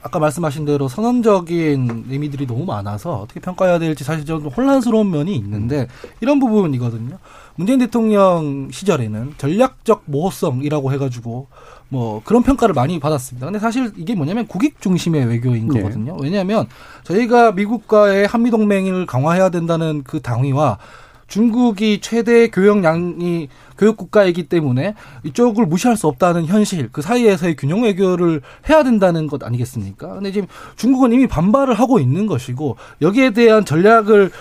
[0.01, 5.87] 아까 말씀하신 대로 선언적인 의미들이 너무 많아서 어떻게 평가해야 될지 사실 좀 혼란스러운 면이 있는데
[6.21, 7.17] 이런 부분이거든요.
[7.55, 11.47] 문재인 대통령 시절에는 전략적 모호성이라고 해가지고
[11.89, 13.47] 뭐 그런 평가를 많이 받았습니다.
[13.47, 15.81] 근데 사실 이게 뭐냐면 국익 중심의 외교인 네.
[15.81, 16.17] 거거든요.
[16.17, 16.23] 네.
[16.23, 16.67] 왜냐하면
[17.03, 20.77] 저희가 미국과의 한미 동맹을 강화해야 된다는 그 당위와
[21.27, 28.41] 중국이 최대 교역량이 교육 국가이기 때문에 이쪽을 무시할 수 없다는 현실 그 사이에서의 균형 외교를
[28.69, 30.15] 해야 된다는 것 아니겠습니까?
[30.15, 34.31] 근데 지금 중국은 이미 반발을 하고 있는 것이고 여기에 대한 전략을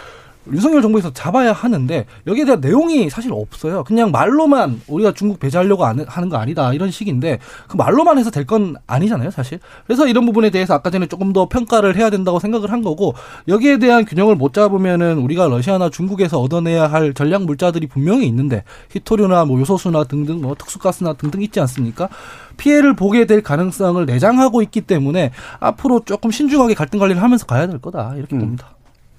[0.53, 3.85] 윤석열 정부에서 잡아야 하는데 여기에 대한 내용이 사실 없어요.
[3.85, 8.77] 그냥 말로만 우리가 중국 배제하려고 하는 거 아니다 이런 식인데 그 말로만 해서 될 건
[8.87, 9.59] 아니잖아요, 사실.
[9.87, 13.15] 그래서 이런 부분에 대해서 아까 전에 조금 더 평가를 해야 된다고 생각을 한 거고
[13.49, 19.47] 여기에 대한 균형을 못 잡으면은 우리가 러시아나 중국에서 얻어내야 할 전략 물자들이 분명히 있는데 히토류나
[19.47, 22.09] 뭐 요소수나 등등 뭐 특수가스나 등등 있지 않습니까?
[22.57, 27.79] 피해를 보게 될 가능성을 내장하고 있기 때문에 앞으로 조금 신중하게 갈등 관리를 하면서 가야 될
[27.79, 28.41] 거다 이렇게 음.
[28.41, 28.76] 봅니다.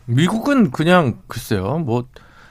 [0.08, 1.80] 미국은 그냥 글쎄요.
[1.80, 2.08] 뭐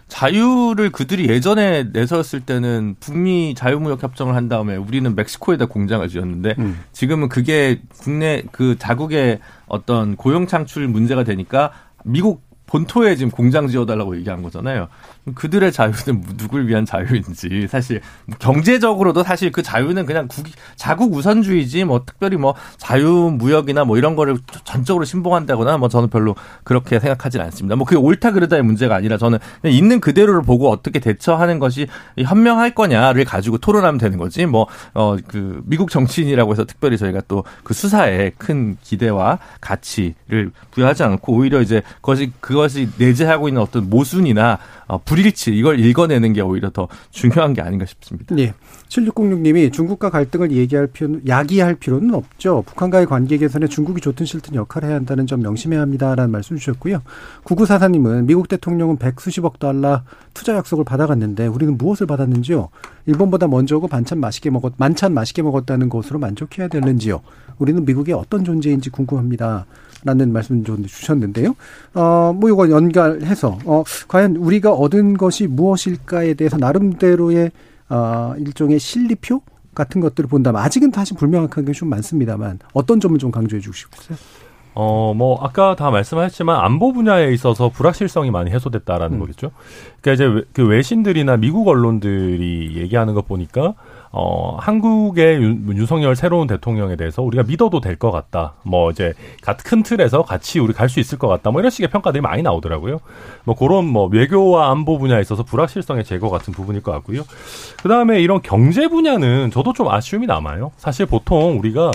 [0.08, 6.80] 자유를 그들이 예전에 내세웠을 때는 북미 자유무역 협정을 한 다음에 우리는 멕시코에다 공장을 지었는데 음.
[6.92, 11.72] 지금은 그게 국내 그 자국의 어떤 고용 창출 문제가 되니까
[12.04, 14.88] 미국 본토에 지금 공장 지어달라고 얘기한 거잖아요.
[15.34, 18.00] 그들의 자유는 누굴 위한 자유인지 사실
[18.38, 24.16] 경제적으로도 사실 그 자유는 그냥 국, 자국 우선주의지 뭐 특별히 뭐 자유 무역이나 뭐 이런
[24.16, 26.34] 거를 전적으로 신봉한다거나 뭐 저는 별로
[26.64, 27.76] 그렇게 생각하진 않습니다.
[27.76, 31.86] 뭐 그게 옳다 그르다의 문제가 아니라 저는 있는 그대로를 보고 어떻게 대처하는 것이
[32.18, 37.44] 현명할 거냐를 가지고 토론하면 되는 거지 뭐 어 그 미국 정치인이라고 해서 특별히 저희가 또
[37.62, 44.58] 그 수사에 큰 기대와 가치를 부여하지 않고 오히려 이제 그것이 그것이 내재하고 있는 어떤 모순이나
[44.88, 48.34] 어, 불일치 이걸 읽어내는 게 오히려 더 중요한 게 아닌가 싶습니다.
[48.34, 48.54] 네.
[48.88, 52.62] 7606님이 중국과 갈등을 얘기할 필요는 야기할 필요는 없죠.
[52.66, 57.02] 북한과의 관계 개선에 중국이 좋든 싫든 역할을 해야 한다는 점 명심해야 합니다라는 말씀 주셨고요.
[57.44, 60.02] 9944님은 미국 대통령은 백수십억 달러
[60.34, 62.68] 투자 약속을 받아갔는데 우리는 무엇을 받았는지요?
[63.06, 67.20] 일본보다 먼저 오고 반찬 맛있게 먹었 만찬 맛있게 먹었다는 것으로 만족해야 되는지요?
[67.58, 69.66] 우리는 미국의 어떤 존재인지 궁금합니다.
[70.04, 71.56] 라는 말씀 좀 주셨는데요.
[71.94, 77.50] 어, 뭐 이거 연결해서, 어, 과연 우리가 얻은 것이 무엇일까에 대해서 나름대로의,
[77.88, 79.40] 어, 일종의 실리표?
[79.74, 84.16] 같은 것들을 본다면 아직은 사실 불명확한 게 좀 많습니다만 어떤 점을 좀 강조해 주시겠어요?
[84.78, 89.20] 어, 뭐, 아까 다 말씀하셨지만 안보 분야에 있어서 불확실성이 많이 해소됐다라는 음.
[89.20, 89.50] 거겠죠.
[90.02, 93.72] 그러니까 이제 그 외신들이나 미국 언론들이 얘기하는 것 보니까
[94.12, 98.52] 어, 한국의 윤, 윤석열 새로운 대통령에 대해서 우리가 믿어도 될 것 같다.
[98.64, 99.14] 뭐 이제
[99.64, 101.50] 큰 틀에서 같이 우리 갈 수 있을 것 같다.
[101.50, 102.98] 뭐 이런 식의 평가들이 많이 나오더라고요.
[103.44, 107.22] 뭐 그런 뭐 외교와 안보 분야에 있어서 불확실성의 제거 같은 부분일 것 같고요.
[107.82, 110.72] 그 다음에 이런 경제 분야는 저도 좀 아쉬움이 남아요.
[110.76, 111.90] 사실 보통 우리가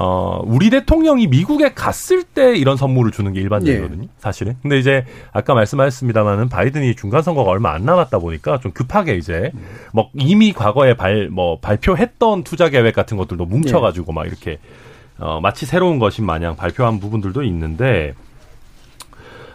[0.00, 4.04] 어, 우리 대통령이 미국에 갔을 때 이런 선물을 주는 게 일반적이거든요.
[4.04, 4.08] 예.
[4.18, 4.54] 사실은.
[4.62, 9.50] 근데 이제 아까 말씀하셨습니다만은 바이든이 중간 선거가 얼마 안 남았다 보니까 좀 급하게 이제
[9.92, 14.14] 뭐 이미 과거에 발 뭐 발표했던 투자 계획 같은 것들도 뭉쳐 가지고 예.
[14.14, 14.58] 막 이렇게
[15.18, 18.14] 어, 마치 새로운 것인 마냥 발표한 부분들도 있는데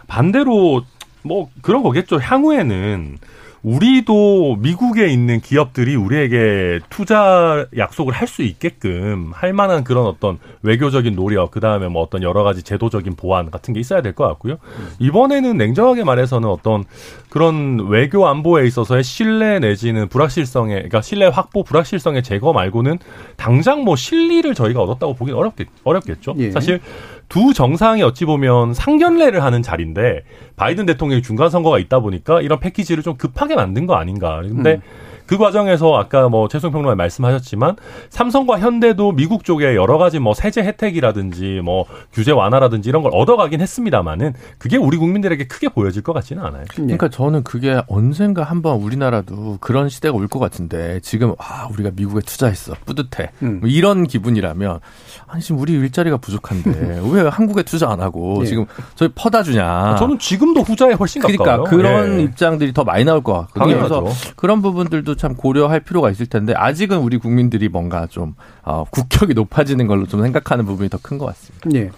[0.06, 0.82] 반대로
[1.22, 2.18] 뭐 그런 거겠죠.
[2.20, 3.16] 향후에는
[3.64, 11.14] 우리도 미국에 있는 기업들이 우리에게 투자 약속을 할 수 있게끔 할 만한 그런 어떤 외교적인
[11.14, 14.56] 노력, 그 다음에 뭐 어떤 여러 가지 제도적인 보완 같은 게 있어야 될 것 같고요.
[14.98, 16.84] 이번에는 냉정하게 말해서는 어떤
[17.28, 22.98] 그런 외교 안보에 있어서의 신뢰 내지는 불확실성의, 그러니까 신뢰 확보, 불확실성의 제거 말고는
[23.36, 26.34] 당장 뭐 실리를 저희가 얻었다고 보기는 어렵겠, 어렵겠죠.
[26.38, 26.50] 예.
[26.50, 26.80] 사실
[27.28, 30.22] 두 정상이 어찌 보면 상견례를 하는 자리인데
[30.56, 34.40] 바이든 대통령이 중간 선거가 있다 보니까 이런 패키지를 좀 급하게 만든 거 아닌가.
[34.42, 34.80] 근데 음.
[35.26, 37.76] 그 과정에서 아까 뭐 최송 평론가 말씀하셨지만
[38.10, 43.60] 삼성과 현대도 미국 쪽에 여러 가지 뭐 세제 혜택이라든지 뭐 규제 완화라든지 이런 걸 얻어가긴
[43.60, 46.64] 했습니다만은 그게 우리 국민들에게 크게 보여질 것 같지는 않아요.
[46.70, 52.20] 그러니까 저는 그게 언젠가 한번 우리나라도 그런 시대가 올 것 같은데 지금 아 우리가 미국에
[52.24, 53.60] 투자했어 뿌듯해 음.
[53.60, 54.80] 뭐 이런 기분이라면
[55.28, 58.46] 아니 지금 우리 일자리가 부족한데 왜 한국에 투자 안 하고 네.
[58.46, 59.64] 지금 저희 퍼다 주냐?
[59.64, 61.70] 아, 저는 지금도 후자에 훨씬 그러니까 가까워요.
[61.70, 62.22] 그런 네.
[62.24, 63.76] 입장들이 더 많이 나올 것 같거든요.
[63.76, 64.04] 그래서
[64.36, 69.86] 그런 부분들도 참 고려할 필요가 있을 텐데 아직은 우리 국민들이 뭔가 좀 어, 국격이 높아지는
[69.86, 71.68] 걸로 좀 생각하는 부분이 더 큰 것 같습니다.
[71.70, 71.90] 네.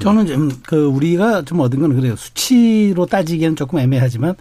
[0.00, 2.16] 저는 좀 그 우리가 좀 얻은 건 그래요.
[2.16, 4.34] 수치로 따지기에는 조금 애매하지만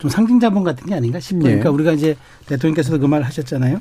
[0.00, 1.42] 좀 상징 자본 같은 게 아닌가 싶어요.
[1.42, 1.48] 네.
[1.50, 3.80] 그러니까 우리가 이제 대통령께서도 그말 하셨잖아요.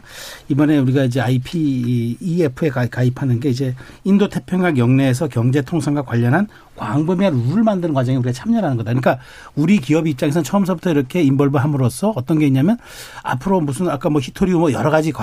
[0.49, 7.63] 이번에 우리가 이제 IPEF에 가입하는 게 이제 인도 태평양 영내에서 경제 통상과 관련한 광범위한 룰을
[7.63, 8.91] 만드는 과정에 우리가 참여하는 거다.
[8.91, 9.19] 그러니까
[9.55, 12.77] 우리 기업 입장에서는 처음부터 이렇게 인벌브 함으로써 어떤 게 있냐면
[13.23, 15.13] 앞으로 무슨 아까 뭐 히토리우 뭐 여러 가지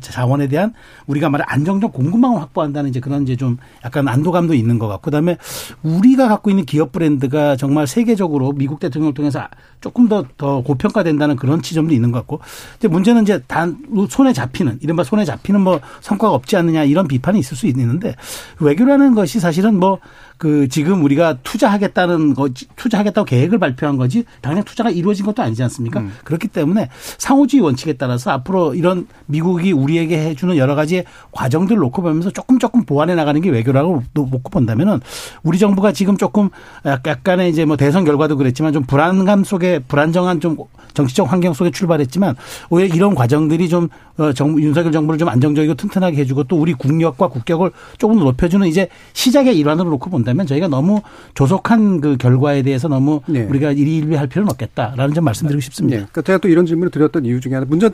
[0.00, 0.72] 자원에 대한
[1.06, 5.36] 우리가 말해 안정적 공급망을 확보한다는 이제 그런 이제 좀 약간 안도감도 있는 것 같고 그다음에
[5.82, 9.46] 우리가 갖고 있는 기업 브랜드가 정말 세계적으로 미국 대통령을 통해서
[9.80, 12.40] 조금 더, 더 고평가된다는 그런 지점도 있는 것 같고.
[12.78, 13.78] 이제 문제는 이제 단
[14.08, 18.14] 손에 잡히는 이른바 손에 잡히는 뭐 성과가 없지 않느냐 이런 비판이 있을 수 있는데
[18.60, 19.98] 외교라는 것이 사실은 뭐
[20.44, 26.00] 그 지금 우리가 투자하겠다는 거 투자하겠다고 계획을 발표한 거지 당장 투자가 이루어진 것도 아니지 않습니까?
[26.00, 26.12] 음.
[26.22, 32.30] 그렇기 때문에 상호주의 원칙에 따라서 앞으로 이런 미국이 우리에게 해주는 여러 가지 과정들을 놓고 보면서
[32.30, 35.00] 조금 조금 보완해 나가는 게 외교라고 놓고 본다면은
[35.44, 36.50] 우리 정부가 지금 조금
[36.84, 40.58] 약간의 이제 뭐 대선 결과도 그랬지만 좀 불안감 속에 불안정한 좀
[40.92, 42.36] 정치적 환경 속에 출발했지만
[42.68, 47.28] 오히려 이런 과정들이 좀 어, 정부, 윤석열 정부를 좀 안정적이고 튼튼하게 해주고 또 우리 국력과
[47.28, 51.00] 국격을 조금 높여주는 이제 시작의 일환으로 놓고 본다면 저희가 너무
[51.34, 53.44] 조속한 그 결과에 대해서 너무 네.
[53.44, 55.96] 우리가 일일비할 필요는 없겠다라는 점 말씀드리고 싶습니다.
[55.96, 56.02] 네.
[56.02, 57.92] 그러니까 제가 또 이런 질문을 드렸던 이유 중에 하나 문전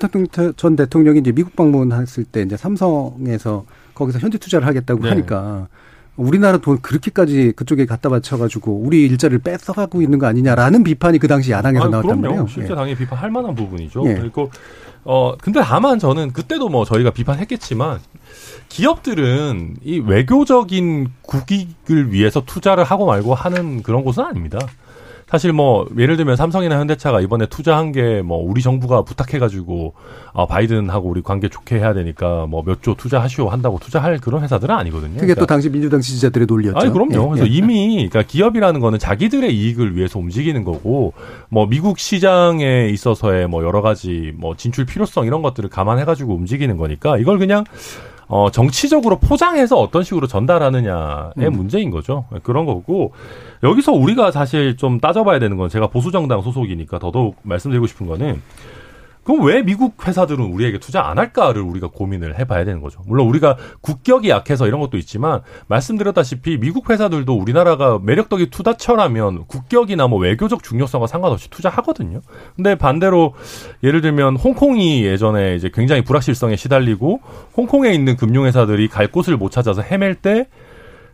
[0.56, 5.08] 전 대통령이 이제 미국 방문했을 때 이제 삼성에서 거기서 현지 투자를 하겠다고 네.
[5.10, 5.68] 하니까
[6.16, 11.50] 우리나라 돈 그렇게까지 그쪽에 갖다 바쳐가지고 우리 일자리를 뺏어가고 있는 거 아니냐라는 비판이 그 당시
[11.50, 12.46] 야당에서 아니, 나왔단 말이에요.
[12.46, 12.74] 실제 예.
[12.74, 14.04] 당연히 비판할 만한 부분이죠.
[14.06, 14.14] 예.
[14.14, 14.50] 그리고
[15.04, 18.00] 어 근데 다만 저는 그때도 뭐 저희가 비판했겠지만
[18.68, 24.58] 기업들은 이 외교적인 국익을 위해서 투자를 하고 말고 하는 그런 곳은 아닙니다.
[25.28, 29.94] 사실 뭐 예를 들면 삼성이나 현대차가 이번에 투자한 게 뭐 우리 정부가 부탁해가지고
[30.32, 34.74] 어, 바이든하고 우리 관계 좋게 해야 되니까 뭐 몇 조 투자하시오 한다고 투자할 그런 회사들은
[34.74, 35.20] 아니거든요.
[35.20, 36.78] 그게 또 그러니까 당시 민주당 지지자들의 논리였죠.
[36.78, 37.12] 아니 그럼요.
[37.12, 37.48] 예, 그래서 예.
[37.48, 41.12] 이미 그러니까 기업이라는 거는 자기들의 이익을 위해서 움직이는 거고
[41.48, 46.76] 뭐 미국 시장에 있어서의 뭐 여러 가지 뭐 진출 필요성 이런 것들을 감안해 가지고 움직이는
[46.76, 47.64] 거니까 이걸 그냥
[48.32, 51.52] 어 정치적으로 포장해서 어떤 식으로 전달하느냐의 음.
[51.52, 52.26] 문제인 거죠.
[52.44, 53.12] 그런 거고
[53.64, 58.40] 여기서 우리가 사실 좀 따져봐야 되는 건 제가 보수 정당 소속이니까 더더욱 말씀드리고 싶은 거는
[59.30, 63.00] 그럼 왜 미국 회사들은 우리에게 투자 안 할까를 우리가 고민을 해봐야 되는 거죠.
[63.06, 70.18] 물론 우리가 국격이 약해서 이런 것도 있지만 말씀드렸다시피 미국 회사들도 우리나라가 매력적인 투자처라면 국격이나 뭐
[70.18, 72.22] 외교적 중요성과 상관없이 투자하거든요.
[72.56, 73.34] 근데 반대로
[73.84, 77.20] 예를 들면 홍콩이 예전에 이제 굉장히 불확실성에 시달리고
[77.56, 80.48] 홍콩에 있는 금융회사들이 갈 곳을 못 찾아서 헤맬 때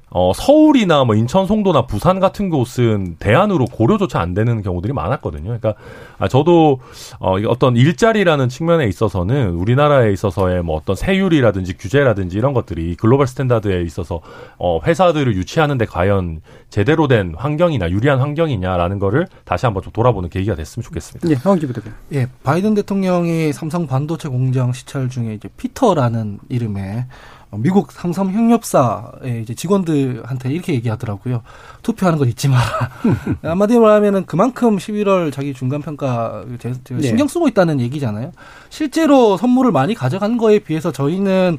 [0.09, 5.45] 어, 서울이나 뭐 인천, 송도나 부산 같은 곳은 대안으로 고려조차 안 되는 경우들이 많았거든요.
[5.45, 5.75] 그러니까
[6.19, 6.81] 아, 저도
[7.19, 13.83] 어, 어떤 일자리라는 측면에 있어서는 우리나라에 있어서의 뭐 어떤 세율이라든지 규제라든지 이런 것들이 글로벌 스탠다드에
[13.83, 14.21] 있어서
[14.59, 16.41] 어, 회사들을 유치하는데 과연
[16.71, 21.29] 제대로 된 환경이나 유리한 환경이냐라는 거를 다시 한번 좀 돌아보는 계기가 됐으면 좋겠습니다.
[21.31, 21.91] 예, 황기 부 대표.
[22.13, 27.07] 예, 바이든 대통령이 삼성 반도체 공장 시찰 중에 이제 피터라는 이름의
[27.53, 31.43] 미국 삼성 협력사의 이제 직원들한테 이렇게 얘기하더라고요.
[31.83, 32.91] 투표하는 건 잊지 마라.
[33.43, 37.01] 한마디로 말하면은 그만큼 11월 자기 중간 평가 네.
[37.01, 38.33] 신경 쓰고 있다는 얘기잖아요.
[38.69, 41.59] 실제로 선물을 많이 가져간 거에 비해서 저희는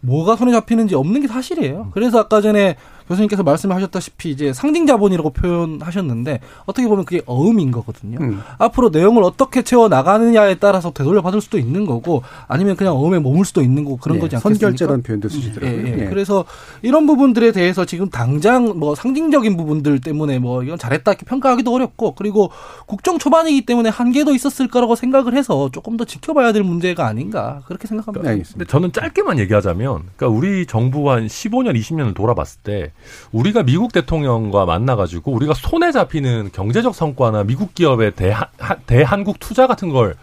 [0.00, 1.90] 뭐가 손에 잡히는지 없는 게 사실이에요.
[1.92, 2.76] 그래서 아까 전에
[3.12, 8.18] 교수님께서 말씀하셨다시피 이제 상징 자본이라고 표현하셨는데 어떻게 보면 그게 어음인 거거든요.
[8.20, 8.42] 음.
[8.58, 13.44] 앞으로 내용을 어떻게 채워 나가느냐에 따라서 되돌려 받을 수도 있는 거고 아니면 그냥 어음에 머물
[13.44, 14.60] 수도 있는 거고 그런 예, 거지 않겠습니까?
[14.60, 15.86] 선결제라는 표현도 예, 쓰시더라고요.
[15.86, 16.00] 예.
[16.00, 16.06] 예.
[16.06, 16.44] 그래서
[16.82, 22.14] 이런 부분들에 대해서 지금 당장 뭐 상징적인 부분들 때문에 뭐 이건 잘했다 이렇게 평가하기도 어렵고
[22.14, 22.50] 그리고
[22.86, 27.86] 국정 초반이기 때문에 한계도 있었을 거라고 생각을 해서 조금 더 지켜봐야 될 문제가 아닌가 그렇게
[27.86, 28.28] 생각합니다.
[28.28, 28.58] 알겠습니다.
[28.58, 32.92] 근데 저는 짧게만 얘기하자면, 그러니까 우리 정부가 한 15년, 20년을 돌아봤을 때,
[33.32, 39.66] 우리가 미국 대통령과 만나가지고 우리가 손에 잡히는 경제적 성과나 미국 기업의 대한, 하- 대한국 투자
[39.66, 40.14] 같은 걸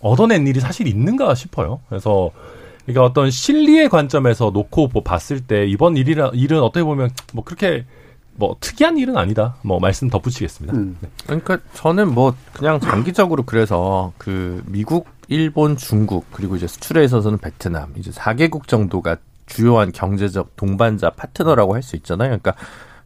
[0.00, 1.80] 얻어낸 일이 사실 있는가 싶어요.
[1.88, 2.30] 그래서
[2.84, 7.84] 그러니까 어떤 실리의 관점에서 놓고 뭐 봤을 때 이번 일이라, 일은 어떻게 보면 뭐 그렇게
[8.34, 9.56] 뭐 특이한 일은 아니다.
[9.62, 10.76] 뭐 말씀 덧붙이겠습니다.
[10.76, 10.96] 음.
[11.00, 11.08] 네.
[11.26, 17.92] 그러니까 저는 뭐 그냥 장기적으로 그래서 그 미국, 일본, 중국 그리고 이제 수출에 있어서는 베트남
[17.96, 19.16] 이제 4개국 정도가
[19.48, 22.28] 주요한 경제적 동반자 파트너라고 할 수 있잖아요.
[22.28, 22.54] 그러니까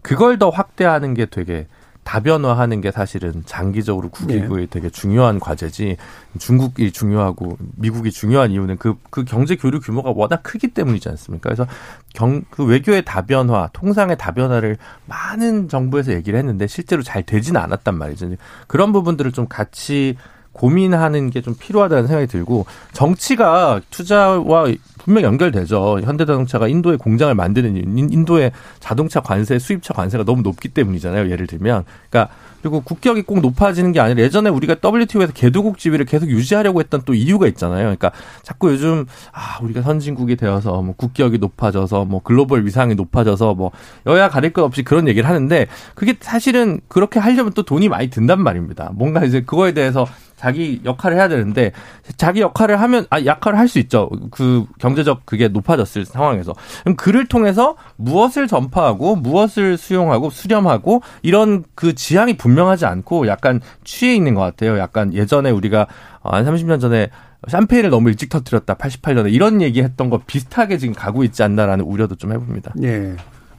[0.03, 1.67] 그걸 더 확대하는 게 되게
[2.05, 5.97] 다변화하는 게 사실은 장기적으로 국익의 되게 중요한 과제지
[6.39, 11.49] 중국이 중요하고 미국이 중요한 이유는 그, 그 경제 교류 규모가 워낙 크기 때문이지 않습니까?
[11.49, 11.65] 그래서
[12.13, 18.31] 경, 그 외교의 다변화, 통상의 다변화를 많은 정부에서 얘기를 했는데 실제로 잘 되지는 않았단 말이죠.
[18.67, 20.17] 그런 부분들을 좀 같이
[20.53, 26.01] 고민하는 게 좀 필요하다는 생각이 들고 정치가 투자와 분명 연결되죠.
[26.05, 31.29] 현대자동차가 인도에 공장을 만드는 인도의 자동차 관세, 수입차 관세가 너무 높기 때문이잖아요.
[31.29, 36.31] 예를 들면, 그러니까 그리고 국격이 꼭 높아지는 게 아니라 예전에 우리가 WTO에서 개도국 지위를 계속
[36.31, 37.83] 유지하려고 했던 또 이유가 있잖아요.
[37.83, 38.13] 그러니까
[38.45, 43.73] 자꾸 요즘 아 우리가 선진국이 되어서 뭐 국격이 높아져서 뭐 글로벌 위상이 높아져서 뭐
[44.07, 48.41] 여야 가릴 것 없이 그런 얘기를 하는데 그게 사실은 그렇게 하려면 또 돈이 많이 든단
[48.41, 48.93] 말입니다.
[48.95, 50.07] 뭔가 이제 그거에 대해서
[50.43, 51.71] 자기 역할을 해야 되는데
[52.17, 54.11] 자기 역할을 하면 아 역할을 할 수 있죠.
[54.33, 56.53] 그 경제적 그게 높아졌을 상황에서
[56.83, 64.15] 그럼 그를 통해서 무엇을 전파하고 무엇을 수용하고 수렴하고 이런 그 지향이 분명하지 않고 약간 취해
[64.15, 64.79] 있는 것 같아요.
[64.79, 65.87] 약간 예전에 우리가
[66.23, 67.09] 한 30년 전에
[67.49, 72.33] 샴페인을 너무 일찍 터뜨렸다 88년에 이런 얘기했던 거 비슷하게 지금 가고 있지 않나라는 우려도 좀
[72.33, 72.75] 해봅니다.
[72.83, 73.15] 예.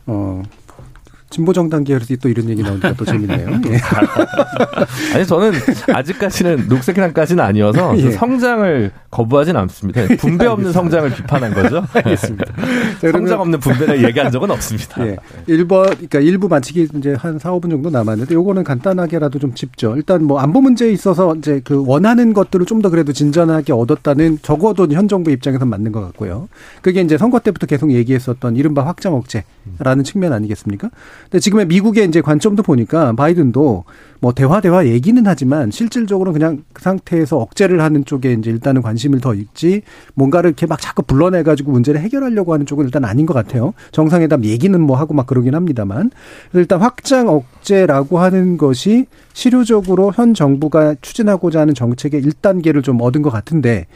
[0.05, 0.43] 어,
[1.33, 3.49] 진보정당 계열에서 또 이런 얘기 나오니까 또 재밌네요.
[3.67, 3.79] 예.
[5.15, 5.51] 아니 저는
[5.91, 8.11] 아직까지는 녹색이랑까지는 아니어서 예.
[8.11, 10.01] 성장을 거부하진 않습니다.
[10.19, 11.83] 분배 없는 성장을 비판한 거죠.
[11.93, 12.45] 알겠습니다.
[12.45, 12.53] 자,
[13.01, 15.05] 그러면- 성장 없는 분배를 얘기한 적은 없습니다.
[15.07, 15.15] 예.
[15.47, 19.95] 1번, 그러니까 일부 마치기 이제 한 4, 5분 정도 남았는데 요거는 간단하게라도 좀 짚죠.
[19.95, 24.85] 일단 뭐 안보 문제에 있어서 이제 그 원하는 것들을 좀 더 그래도 진전하게 얻었다는 적어도
[24.91, 26.49] 현 정부 입장에선 맞는 것 같고요.
[26.81, 30.89] 그게 이제 선거 때부터 계속 얘기했었던 이른바 확장 억제라는 측면 아니겠습니까?
[31.23, 33.83] 근데 지금의 미국의 이제 관점도 보니까 바이든도
[34.19, 39.19] 뭐 대화 대화 얘기는 하지만 실질적으로 그냥 그 상태에서 억제를 하는 쪽에 이제 일단은 관심을
[39.19, 39.81] 더 있지
[40.13, 43.73] 뭔가를 이렇게 막 자꾸 불러내 가지고 문제를 해결하려고 하는 쪽은 일단 아닌 것 같아요.
[43.91, 46.11] 정상회담 얘기는 뭐 하고 막 그러긴 합니다만
[46.53, 53.29] 일단 확장 억제라고 하는 것이 실효적으로 현 정부가 추진하고자 하는 정책의 1단계를 좀 얻은 것
[53.29, 53.87] 같은데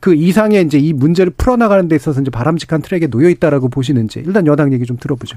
[0.00, 4.46] 그 이상의 이제 이 문제를 풀어나가는 데 있어서 이제 바람직한 트랙에 놓여 있다라고 보시는지 일단
[4.46, 5.36] 여당 얘기 좀 들어보죠.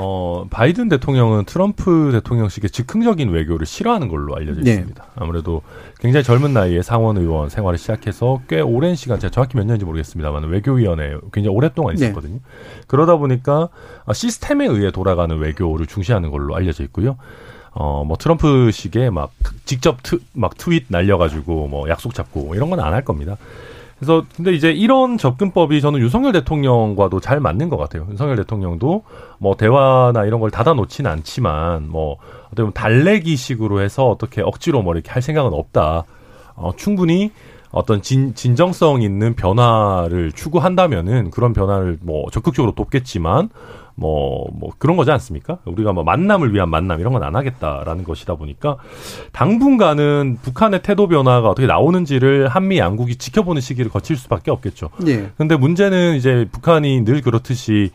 [0.00, 4.70] 어, 바이든 대통령은 트럼프 대통령식의 즉흥적인 외교를 싫어하는 걸로 알려져 네.
[4.70, 5.04] 있습니다.
[5.16, 5.62] 아무래도
[5.98, 10.44] 굉장히 젊은 나이에 상원 의원 생활을 시작해서 꽤 오랜 시간, 제가 정확히 몇 년인지 모르겠습니다만
[10.44, 12.04] 외교위원회에 굉장히 오랫동안 네.
[12.06, 12.38] 있었거든요.
[12.86, 13.68] 그러다 보니까
[14.06, 17.16] 아, 시스템에 의해 돌아가는 외교를 중시하는 걸로 알려져 있고요.
[17.72, 19.30] 어, 뭐 트럼프식의 막
[19.64, 23.36] 직접 트, 막 트윗 날려가지고 뭐 약속 잡고 이런 건 안 할 겁니다.
[23.98, 28.06] 그래서 근데 이제 이런 접근법이 저는 윤석열 대통령과도 잘 맞는 것 같아요.
[28.08, 29.02] 윤석열 대통령도
[29.38, 34.94] 뭐 대화나 이런 걸 닫아 놓지는 않지만 뭐 어떻게 보면 달래기식으로 해서 어떻게 억지로 뭐
[34.94, 36.04] 이렇게 할 생각은 없다.
[36.54, 37.32] 어, 충분히
[37.70, 43.50] 어떤 진, 진정성 있는 변화를 추구한다면은 그런 변화를 뭐 적극적으로 돕겠지만
[44.00, 45.58] 뭐, 뭐 그런 거지 않습니까?
[45.64, 48.76] 우리가 뭐 만남을 위한 만남 이런 건 안 하겠다라는 것이다 보니까
[49.32, 54.90] 당분간은 북한의 태도 변화가 어떻게 나오는지를 한미 양국이 지켜보는 시기를 거칠 수밖에 없겠죠.
[55.06, 55.30] 예.
[55.36, 57.90] 근데 문제는 이제 북한이 늘 그렇듯이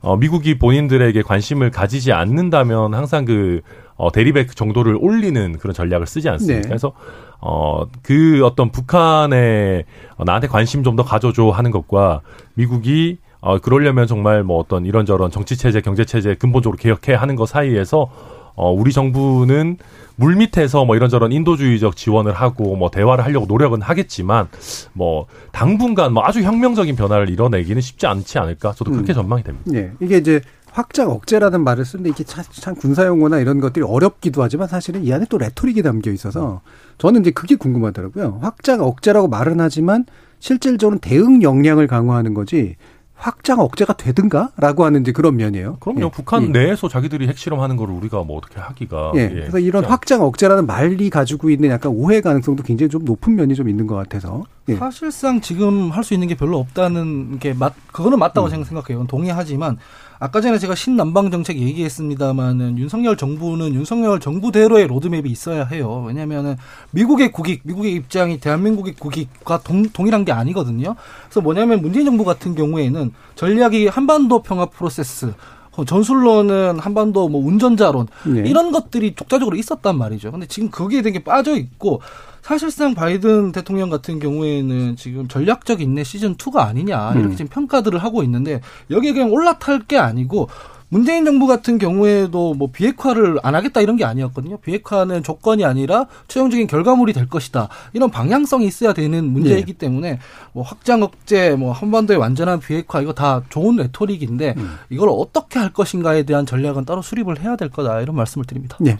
[0.00, 3.60] 어, 미국이 본인들에게 관심을 가지지 않는다면 항상 그
[3.96, 6.62] 어, 대립의 그 정도를 올리는 그런 전략을 쓰지 않습니까?
[6.62, 6.68] 네.
[6.68, 6.92] 그래서
[7.40, 9.84] 어, 그 어떤 북한의
[10.16, 12.20] 어, 나한테 관심 좀 더 가져줘 하는 것과
[12.54, 17.48] 미국이 어, 그러려면 정말 뭐 어떤 이런저런 정치 체제, 경제 체제 근본적으로 개혁해 하는 것
[17.48, 18.08] 사이에서
[18.54, 19.78] 어, 우리 정부는
[20.14, 24.46] 물 밑에서 뭐 이런저런 인도주의적 지원을 하고 뭐 대화를 하려고 노력은 하겠지만
[24.92, 29.14] 뭐 당분간 뭐 아주 혁명적인 변화를 이뤄내기는 쉽지 않지 않을까 저도 그렇게 음.
[29.14, 29.70] 전망이 됩니다.
[29.74, 29.90] 예.
[30.00, 30.40] 이게 이제
[30.70, 35.12] 확장 억제라는 말을 쓰는데 이게 참, 참 군사 용어나 이런 것들이 어렵기도 하지만 사실은 이
[35.12, 36.60] 안에 또 레토릭이 담겨 있어서
[36.98, 38.38] 저는 이제 그게 궁금하더라고요.
[38.40, 40.04] 확장 억제라고 말은 하지만
[40.38, 42.76] 실질적으로는 대응 역량을 강화하는 거지
[43.22, 45.76] 확장 억제가 되든가라고 하는 이제 그런 면이에요.
[45.78, 46.06] 그럼요.
[46.06, 46.10] 예.
[46.10, 46.48] 북한 예.
[46.48, 49.28] 내에서 자기들이 핵실험하는 거를 우리가 뭐 어떻게 하기가 예.
[49.28, 53.68] 그래서 이런 확장 억제라는 말이 가지고 있는 약간 오해 가능성도 굉장히 좀 높은 면이 좀
[53.68, 54.42] 있는 것 같아서.
[54.68, 54.74] 예.
[54.74, 58.64] 사실상 지금 할 수 있는 게 별로 없다는 게 맞, 그거는 맞다고 음.
[58.64, 59.06] 생각해요.
[59.06, 59.78] 동의하지만
[60.22, 66.04] 아까 전에 제가 신남방 정책 얘기했습니다만은 윤석열 정부는 윤석열 정부대로의 로드맵이 있어야 해요.
[66.06, 66.56] 왜냐면은
[66.92, 70.94] 미국의 국익, 미국의 입장이 대한민국의 국익과 동, 동일한 게 아니거든요.
[71.24, 75.34] 그래서 뭐냐면 문재인 정부 같은 경우에는 전략이 한반도 평화 프로세스
[75.72, 78.44] 어, 전술로는 한반도 뭐 운전자론 네.
[78.46, 80.30] 이런 것들이 독자적으로 있었단 말이죠.
[80.30, 82.00] 근데 지금 거기에 되게 빠져 있고
[82.42, 87.36] 사실상 바이든 대통령 같은 경우에는 지금 전략적 인내 시즌 2가 아니냐 이렇게 음.
[87.36, 90.48] 지금 평가들을 하고 있는데 여기에 그냥 올라탈 게 아니고
[90.92, 94.58] 문재인 정부 같은 경우에도 뭐 비핵화를 안 하겠다 이런 게 아니었거든요.
[94.58, 97.70] 비핵화는 조건이 아니라 최종적인 결과물이 될 것이다.
[97.94, 100.18] 이런 방향성이 있어야 되는 문제이기 때문에
[100.52, 104.54] 뭐 확장 억제, 뭐 한반도의 완전한 비핵화 이거 다 좋은 레토릭인데
[104.90, 108.76] 이걸 어떻게 할 것인가에 대한 전략은 따로 수립을 해야 될 거다 이런 말씀을 드립니다.
[108.78, 108.98] 네.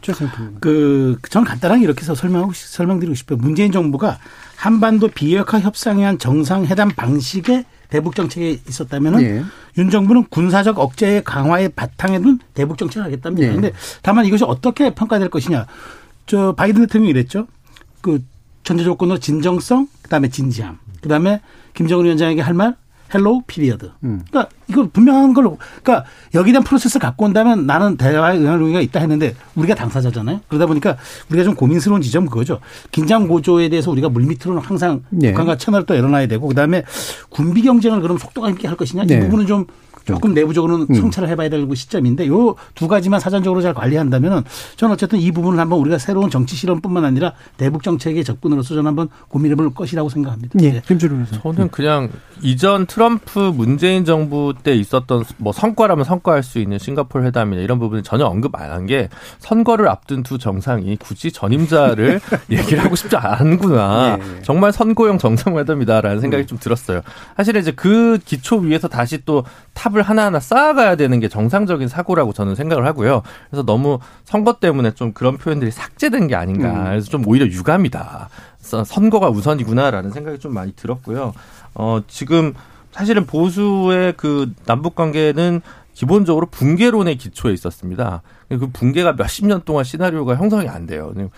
[0.60, 3.36] 그, 저는 간단하게 이렇게 해서 설명하고, 싶- 설명드리고 싶어요.
[3.38, 4.16] 문재인 정부가
[4.56, 9.44] 한반도 비핵화 협상에 의한 정상회담 방식의 대북 정책에 있었다면은 예.
[9.76, 13.46] 윤 정부는 군사적 억제의 강화에 바탕에 둔 대북 정책을 하겠답니다.
[13.46, 13.50] 예.
[13.50, 15.66] 그런데 다만 이것이 어떻게 평가될 것이냐.
[16.24, 17.46] 저 바이든 대통령이 이랬죠.
[18.00, 18.24] 그
[18.64, 21.42] 전제 조건으로 진정성, 그다음에 진지함, 그다음에
[21.74, 22.76] 김정은 위원장에게 할 말
[23.14, 23.90] hello period.
[24.04, 24.22] 음.
[24.30, 25.58] 그러니까 이거 분명한 걸로.
[25.82, 30.40] 그러니까 여기에 대한 프로세스를 갖고 온다면 나는 대화에 응할 의미가 있다 했는데 우리가 당사자잖아요.
[30.48, 30.96] 그러다 보니까
[31.30, 32.60] 우리가 좀 고민스러운 지점 은 그거죠.
[32.90, 35.32] 긴장 고조에 대해서 우리가 물밑으로는 항상 네.
[35.32, 36.82] 북한과 채널을 또 열어놔야 되고 그다음에
[37.28, 39.16] 군비 경쟁을 그럼 속도가 있게 할 것이냐 네.
[39.16, 39.66] 이 부분은 좀
[40.04, 40.94] 조금 내부적으로는 음.
[40.94, 44.42] 성찰을 해봐야 될 시점인데 요 두 가지만 사전적으로 잘 관리한다면은
[44.76, 49.08] 저는 어쨌든 이 부분을 한번 우리가 새로운 정치 실험뿐만 아니라 대북 정책의 접근으로서 저는 한번
[49.28, 50.58] 고민해볼 것이라고 생각합니다.
[50.62, 50.82] 예, 네.
[50.86, 51.40] 김주로 변호사.
[51.40, 52.08] 저는 그냥
[52.40, 57.78] 이전 트럼 프 문재인 정부 때 있었던 뭐 성과라면 성과할 수 있는 싱가포르 회담이나 이런
[57.78, 63.16] 부분은 전혀 언급 안 한 게 선거를 앞둔 두 정상이 굳이 전임자를 얘기를 하고 싶지
[63.16, 64.16] 않구나.
[64.16, 64.42] 네.
[64.42, 67.02] 정말 선거용 정상회담이다라는 생각이 좀 들었어요.
[67.36, 69.44] 사실 이제 그 기초 위에서 다시 또
[69.74, 73.22] 탑을 하나하나 쌓아가야 되는 게 정상적인 사고라고 저는 생각을 하고요.
[73.50, 76.84] 그래서 너무 선거 때문에 좀 그런 표현들이 삭제된 게 아닌가.
[76.84, 78.28] 그래서 좀 오히려 유감이다.
[78.60, 81.32] 선- 선거가 우선이구나라는 생각이 좀 많이 들었고요.
[81.74, 82.54] 어, 지금
[82.92, 85.60] 사실은 보수의 그 남북 관계는
[85.94, 88.22] 기본적으로 붕괴론의 기초에 있었습니다.
[88.48, 91.12] 그 붕괴가 몇십 년 동안 시나리오가 형성이 안 돼요.
[91.14, 91.30] 붕-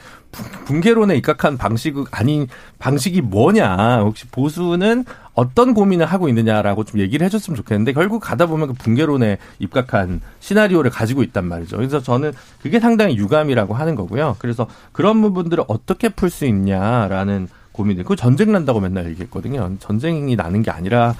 [0.64, 2.46] 붕괴론에 입각한 방식 아닌
[2.78, 4.00] 방식이 뭐냐?
[4.02, 9.38] 혹시 보수는 어떤 고민을 하고 있느냐라고 좀 얘기를 해줬으면 좋겠는데 결국 가다 보면 그 붕괴론에
[9.58, 11.76] 입각한 시나리오를 가지고 있단 말이죠.
[11.76, 12.32] 그래서 저는
[12.62, 14.36] 그게 상당히 유감이라고 하는 거고요.
[14.38, 18.04] 그래서 그런 부분들을 어떻게 풀 수 있냐라는 고민들.
[18.04, 19.72] 그 전쟁 난다고 맨날 얘기했거든요.
[19.80, 21.14] 전쟁이 나는 게 아니라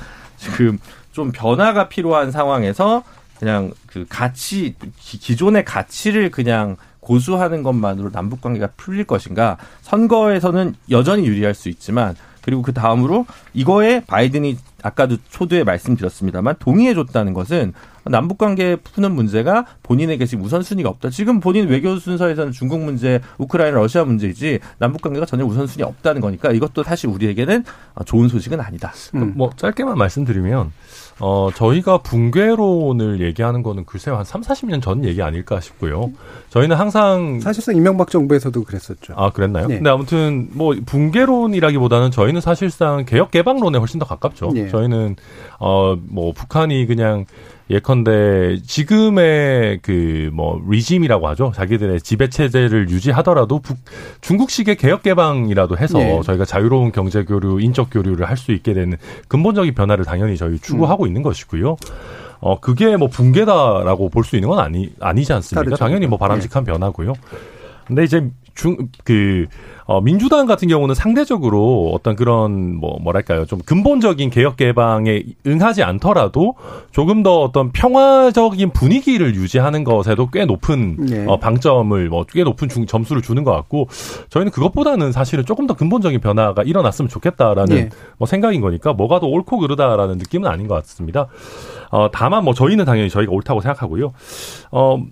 [0.53, 0.79] 지금
[1.13, 3.03] 좀 변화가 필요한 상황에서
[3.39, 9.59] 그냥 그 가치 기- 기존의 가치를 그냥 고수하는 것만으로 남북 관계가 풀릴 것인가?
[9.83, 17.73] 선거에서는 여전히 유리할 수 있지만 그리고 그 다음으로 이거에 바이든이 아까도 초두에 말씀드렸습니다만 동의해줬다는 것은
[18.07, 21.11] 남북 관계 푸는 문제가 본인에게 지금 우선순위가 없다.
[21.11, 26.53] 지금 본인 외교 순서에서는 중국 문제, 우크라이나, 러시아 문제이지 남북 관계가 전혀 우선순위 없다는 거니까
[26.53, 27.65] 이것도 사실 우리에게는
[28.05, 28.93] 좋은 소식은 아니다.
[29.15, 29.33] 음.
[29.37, 30.73] 뭐 짧게만 말씀드리면
[31.21, 36.11] 어, 저희가 붕괴론을 얘기하는 거는 글쎄요, 한 3, 40년 전 얘기 아닐까 싶고요.
[36.51, 37.39] 저희는 항상.
[37.41, 39.15] 사실상 이명박 정부에서도 그랬었죠.
[39.17, 39.69] 아, 그랬나요?
[39.69, 39.77] 네.
[39.77, 44.51] 근데 아무튼, 뭐, 붕괴론이라기보다는 저희는 사실상 개혁 개방론에 훨씬 더 가깝죠.
[44.55, 44.69] 네.
[44.69, 45.15] 저희는,
[45.61, 47.27] 어, 뭐, 북한이 그냥
[47.71, 51.53] 예컨대 지금의 그 뭐 리짐이라고 하죠.
[51.55, 53.77] 자기들의 지배 체제를 유지하더라도 북,
[54.21, 56.21] 중국식의 개혁 개방이라도 해서 네.
[56.23, 58.97] 저희가 자유로운 경제 교류, 인적 교류를 할 수 있게 되는
[59.29, 61.77] 근본적인 변화를 당연히 저희 추구하고 있는 것이고요.
[62.41, 65.77] 어 그게 뭐 붕괴다라고 볼 수 있는 건 아니 아니지 않습니까?
[65.77, 67.13] 당연히 뭐 바람직한 변화고요.
[67.87, 69.47] 근데 이제 중 그
[69.87, 76.55] 어, 민주당 같은 경우는 상대적으로 어떤 그런 뭐 뭐랄까요 좀 근본적인 개혁 개방에 응하지 않더라도
[76.91, 81.27] 조금 더 어떤 평화적인 분위기를 유지하는 것에도 꽤 높은 네.
[81.27, 83.89] 어, 방점을 뭐 꽤 높은 중, 점수를 주는 것 같고
[84.31, 87.89] 저희는 그것보다는 사실은 조금 더 근본적인 변화가 일어났으면 좋겠다라는 네.
[88.19, 91.27] 뭐 생각인 거니까 뭐가 더 옳고 그르다라는 느낌은 아닌 것 같습니다.
[91.91, 94.13] 어, 다만 뭐 저희는 당연히 저희가 옳다고 생각하고요.
[94.71, 95.03] 어,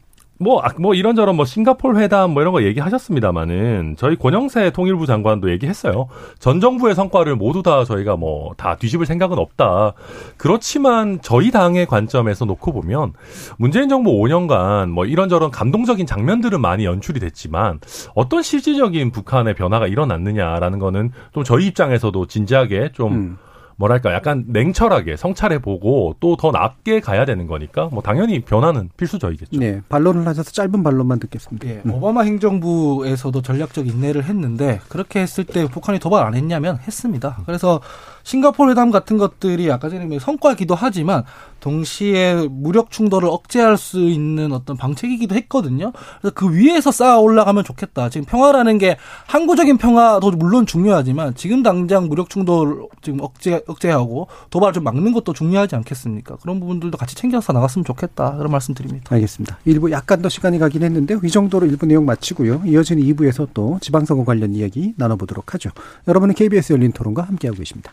[0.42, 5.50] 뭐, 아, 뭐 이런저런 뭐 싱가폴 회담 뭐 이런 거 얘기하셨습니다만은 저희 권영세 통일부 장관도
[5.50, 6.08] 얘기했어요.
[6.38, 9.92] 전 정부의 성과를 모두 다 저희가 뭐 다 뒤집을 생각은 없다.
[10.36, 13.12] 그렇지만 저희 당의 관점에서 놓고 보면
[13.58, 17.80] 문재인 정부 5년간 뭐 이런저런 감동적인 장면들은 많이 연출이 됐지만
[18.14, 23.38] 어떤 실질적인 북한의 변화가 일어났느냐라는 거는 좀 저희 입장에서도 진지하게 좀 음.
[23.82, 29.60] 뭐랄까 약간 냉철하게 성찰해 보고 또 더 낮게 가야 되는 거니까 뭐 당연히 변화는 필수적이겠죠.
[29.60, 31.68] 네, 반론을 하셔서 짧은 반론만 듣겠습니다.
[31.68, 31.94] 예, 음.
[31.94, 37.38] 오바마 행정부에서도 전략적 인내를 했는데 그렇게 했을 때 북한이 도발 안 했냐면 했습니다.
[37.46, 37.80] 그래서
[38.24, 41.24] 싱가포르 회담 같은 것들이 아까 전에 뭐 성과기도 하지만
[41.62, 45.92] 동시에 무력 충돌을 억제할 수 있는 어떤 방책이기도 했거든요.
[46.20, 48.10] 그래서 그 위에서 쌓아 올라가면 좋겠다.
[48.10, 48.96] 지금 평화라는 게
[49.26, 55.32] 항구적인 평화도 물론 중요하지만 지금 당장 무력 충돌 지금 억제 억제하고 도발을 좀 막는 것도
[55.32, 56.36] 중요하지 않겠습니까?
[56.42, 58.36] 그런 부분들도 같이 챙겨서 나갔으면 좋겠다.
[58.36, 59.14] 그런 말씀드립니다.
[59.14, 59.58] 알겠습니다.
[59.64, 62.62] 일부 약간 더 시간이 가긴 했는데 이 정도로 일부 내용 마치고요.
[62.66, 65.70] 이어지는 2부에서 또 지방선거 관련 이야기 나눠보도록 하죠.
[66.08, 67.92] 여러분은 KBS 열린 토론과 함께하고 계십니다.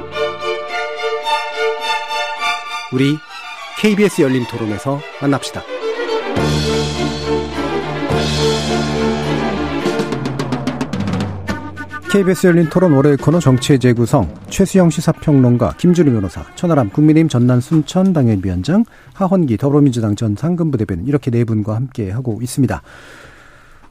[2.93, 3.17] 우리
[3.79, 5.61] KBS 열린 토론에서 만납시다.
[12.11, 18.11] KBS 열린 토론 월요일 코너 정치의 재구성 최수영 시사평론가 김준우 변호사 천하람 국민의힘 전남 순천
[18.11, 18.83] 당협위원장
[19.13, 22.81] 하헌기 더불어민주당 전 상근부 대변인 이렇게 네 분과 함께 하고 있습니다.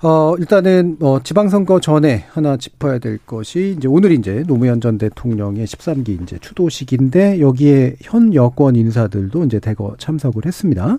[0.02, 5.66] 어, 일단은, 어, 지방선거 전에 하나 짚어야 될 것이, 이제 오늘 이제 노무현 전 대통령의
[5.66, 10.98] 13기 이제 추도식인데, 여기에 현 여권 인사들도 이제 대거 참석을 했습니다.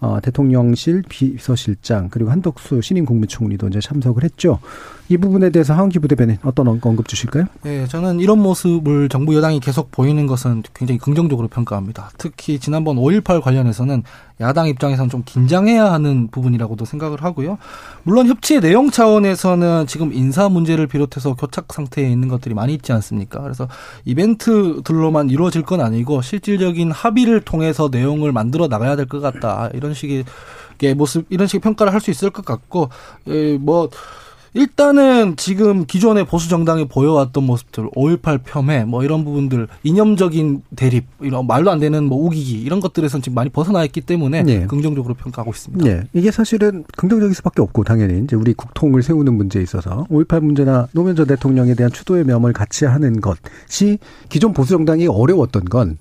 [0.00, 4.58] 어, 대통령실 비서실장, 그리고 한덕수 신임 국무총리도 이제 참석을 했죠.
[5.12, 7.44] 이 부분에 대해서 하은기 부대변인 어떤 언급 주실까요?
[7.66, 12.10] 예, 저는 이런 모습을 정부 여당이 계속 보이는 것은 굉장히 긍정적으로 평가합니다.
[12.16, 14.04] 특히 지난번 5.18 관련해서는
[14.40, 17.58] 야당 입장에서는 좀 긴장해야 하는 부분이라고도 생각을 하고요.
[18.04, 23.42] 물론 협치의 내용 차원에서는 지금 인사 문제를 비롯해서 교착 상태에 있는 것들이 많이 있지 않습니까?
[23.42, 23.68] 그래서
[24.06, 29.68] 이벤트들로만 이루어질 건 아니고 실질적인 합의를 통해서 내용을 만들어 나가야 될 것 같다.
[29.74, 30.24] 이런 식의
[30.96, 32.88] 모습, 이런 식의 평가를 할 수 있을 것 같고,
[33.28, 33.90] 예, 뭐,
[34.54, 41.46] 일단은 지금 기존의 보수 정당이 보여왔던 모습들, 5.18 폄훼, 뭐 이런 부분들, 이념적인 대립, 이런
[41.46, 44.66] 말도 안 되는 뭐 우기기, 이런 것들에선 지금 많이 벗어나 있기 때문에 네.
[44.66, 45.84] 긍정적으로 평가하고 있습니다.
[45.84, 46.02] 네.
[46.12, 48.22] 이게 사실은 긍정적일 수밖에 없고, 당연히.
[48.24, 52.84] 이제 우리 국통을 세우는 문제에 있어서 5.18 문제나 노무현 전 대통령에 대한 추도의 명을 같이
[52.84, 53.98] 하는 것이
[54.28, 55.96] 기존 보수 정당이 어려웠던 건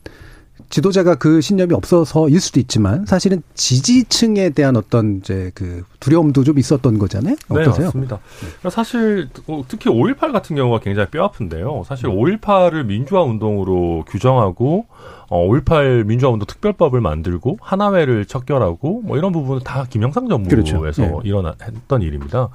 [0.71, 6.97] 지도자가 그 신념이 없어서일 수도 있지만 사실은 지지층에 대한 어떤 이제 그 두려움도 좀 있었던
[6.97, 7.35] 거잖아요.
[7.49, 7.73] 어떠세요?
[7.73, 8.19] 네, 맞습니다.
[8.39, 11.83] 그러니까 사실 어, 특히 5.18 같은 경우가 굉장히 뼈 아픈데요.
[11.85, 14.85] 사실 5.18을 민주화 운동으로 규정하고
[15.29, 21.03] 어, 5.18 민주화 운동 특별법을 만들고 하나회를 척결하고 뭐 이런 부분은 다 김영삼 정부에서 그렇죠.
[21.03, 21.19] 네.
[21.23, 22.47] 일어났던 일입니다.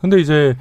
[0.00, 0.56] 근데 이제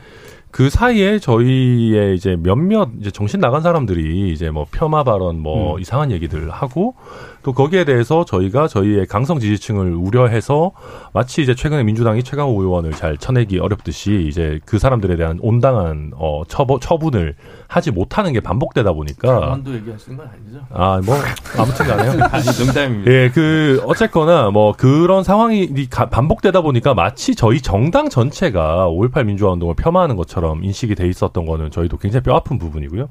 [0.51, 5.79] 그 사이에 저희의 이제 몇몇 이제 정신 나간 사람들이 이제 뭐 폄하 발언 뭐 음.
[5.79, 6.95] 이상한 얘기들 하고
[7.41, 10.71] 또 거기에 대해서 저희가 저희의 강성 지지층을 우려해서
[11.13, 16.43] 마치 이제 최근에 민주당이 최강호 의원을 잘 쳐내기 어렵듯이 이제 그 사람들에 대한 온당한 어
[16.49, 17.35] 처부, 처분을
[17.67, 20.59] 하지 못하는 게 반복되다 보니까 강원도 얘기하시는 건 아니죠?
[20.73, 21.15] 아 뭐
[21.57, 22.23] 아무튼 간에요.
[22.29, 23.11] 아니 농담입니다.
[23.11, 29.53] 예, 그 어쨌거나 뭐 그런 상황이 가- 반복되다 보니까 마치 저희 정당 전체가 5.18 민주화
[29.53, 33.07] 운동을 폄하하는 것처럼 인식이 돼 있었던 거는 저희도 굉장히 뼈 아픈 부분이고요.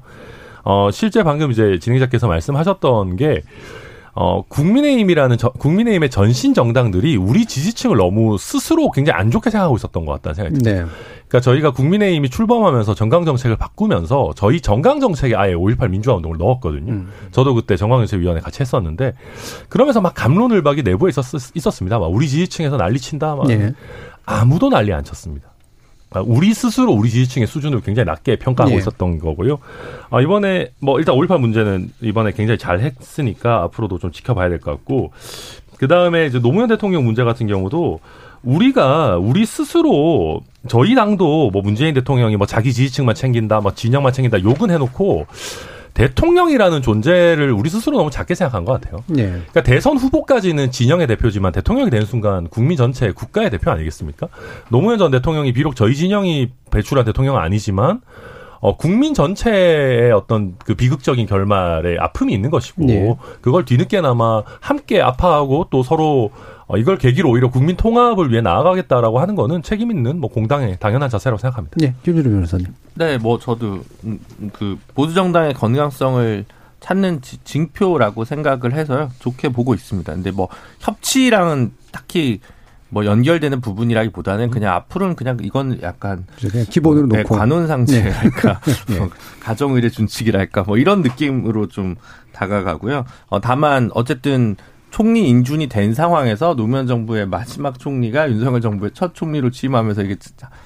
[0.65, 3.41] 어, 실제 방금 이제 진행자께서 말씀하셨던 게
[4.21, 10.03] 어, 국민의힘이라는 저- 국민의힘의 전신 정당들이 우리 지지층을 너무 스스로 굉장히 안 좋게 생각하고 있었던
[10.03, 10.83] 것 같다는 생각이 듭니다.
[10.83, 10.91] 네.
[11.29, 16.91] 그러니까 저희가 국민의힘이 출범하면서 정강 정책을 바꾸면서 저희 정강 정책에 아예 5.18 민주화 운동을 넣었거든요.
[16.91, 17.09] 음.
[17.31, 19.13] 저도 그때 정강정책위원회 같이 했었는데
[19.69, 21.97] 그러면서 막 감론을박이 내부에 있었, 있었습니다.
[21.97, 23.35] 막 우리 지지층에서 난리친다.
[23.37, 23.71] 막 예.
[24.25, 25.48] 아무도 난리 안 쳤습니다.
[26.11, 28.79] 아, 우리 스스로 우리 지지층의 수준을 굉장히 낮게 평가하고 예.
[28.79, 29.59] 있었던 거고요.
[30.09, 34.71] 아, 이번에 뭐 일단 5.18 문제는 이번에 굉장히 잘 했으니까 앞으로도 좀 지켜봐야 될 것
[34.71, 35.11] 같고
[35.77, 37.99] 그 다음에 이제 노무현 대통령 문제 같은 경우도
[38.43, 44.41] 우리가 우리 스스로 저희 당도 뭐 문재인 대통령이 뭐 자기 지지층만 챙긴다, 뭐 진영만 챙긴다
[44.43, 45.27] 욕은 해놓고
[45.99, 49.03] 대통령이라는 존재를 우리 스스로 너무 작게 생각한 것 같아요.
[49.17, 49.23] 예.
[49.27, 54.29] 그러니까 대선 후보까지는 진영의 대표지만 대통령이 되는 순간 국민 전체 국가의 대표 아니겠습니까?
[54.69, 57.99] 노무현 전 대통령이 비록 저희 진영이 배출한 대통령은 아니지만
[58.61, 63.15] 어, 국민 전체의 어떤 그 비극적인 결말에 아픔이 있는 것이고 네.
[63.41, 66.31] 그걸 뒤늦게나마 함께 아파하고 또 서로
[66.71, 71.09] 어, 이걸 계기로 오히려 국민 통합을 위해 나아가겠다라고 하는 거는 책임 있는 뭐 공당의 당연한
[71.09, 71.75] 자세라고 생각합니다.
[71.81, 71.95] 예.
[72.03, 72.67] 김준호 변호사님.
[72.93, 74.19] 네, 뭐 저도 음,
[74.53, 76.45] 그 보수 정당의 건강성을
[76.79, 79.09] 찾는 지- 징표라고 생각을 해서요.
[79.17, 80.13] 좋게 보고 있습니다.
[80.13, 80.47] 근데 뭐
[80.79, 82.39] 협치랑은 딱히
[82.89, 87.35] 뭐 연결되는 부분이라기보다는 그냥 앞으로는 그냥 이건 약간 그냥 기본으로 네, 놓고.
[87.35, 88.59] 관혼상제랄까
[88.89, 88.97] 네.
[88.99, 89.09] 뭐
[89.41, 91.95] 가정의례 준칙이랄까 뭐 이런 느낌으로 좀
[92.33, 93.05] 다가가고요.
[93.27, 94.55] 어, 다만 어쨌든
[94.91, 100.15] 총리 인준이 된 상황에서 노무현 정부의 마지막 총리가 윤석열 정부의 첫 총리로 취임하면서 이게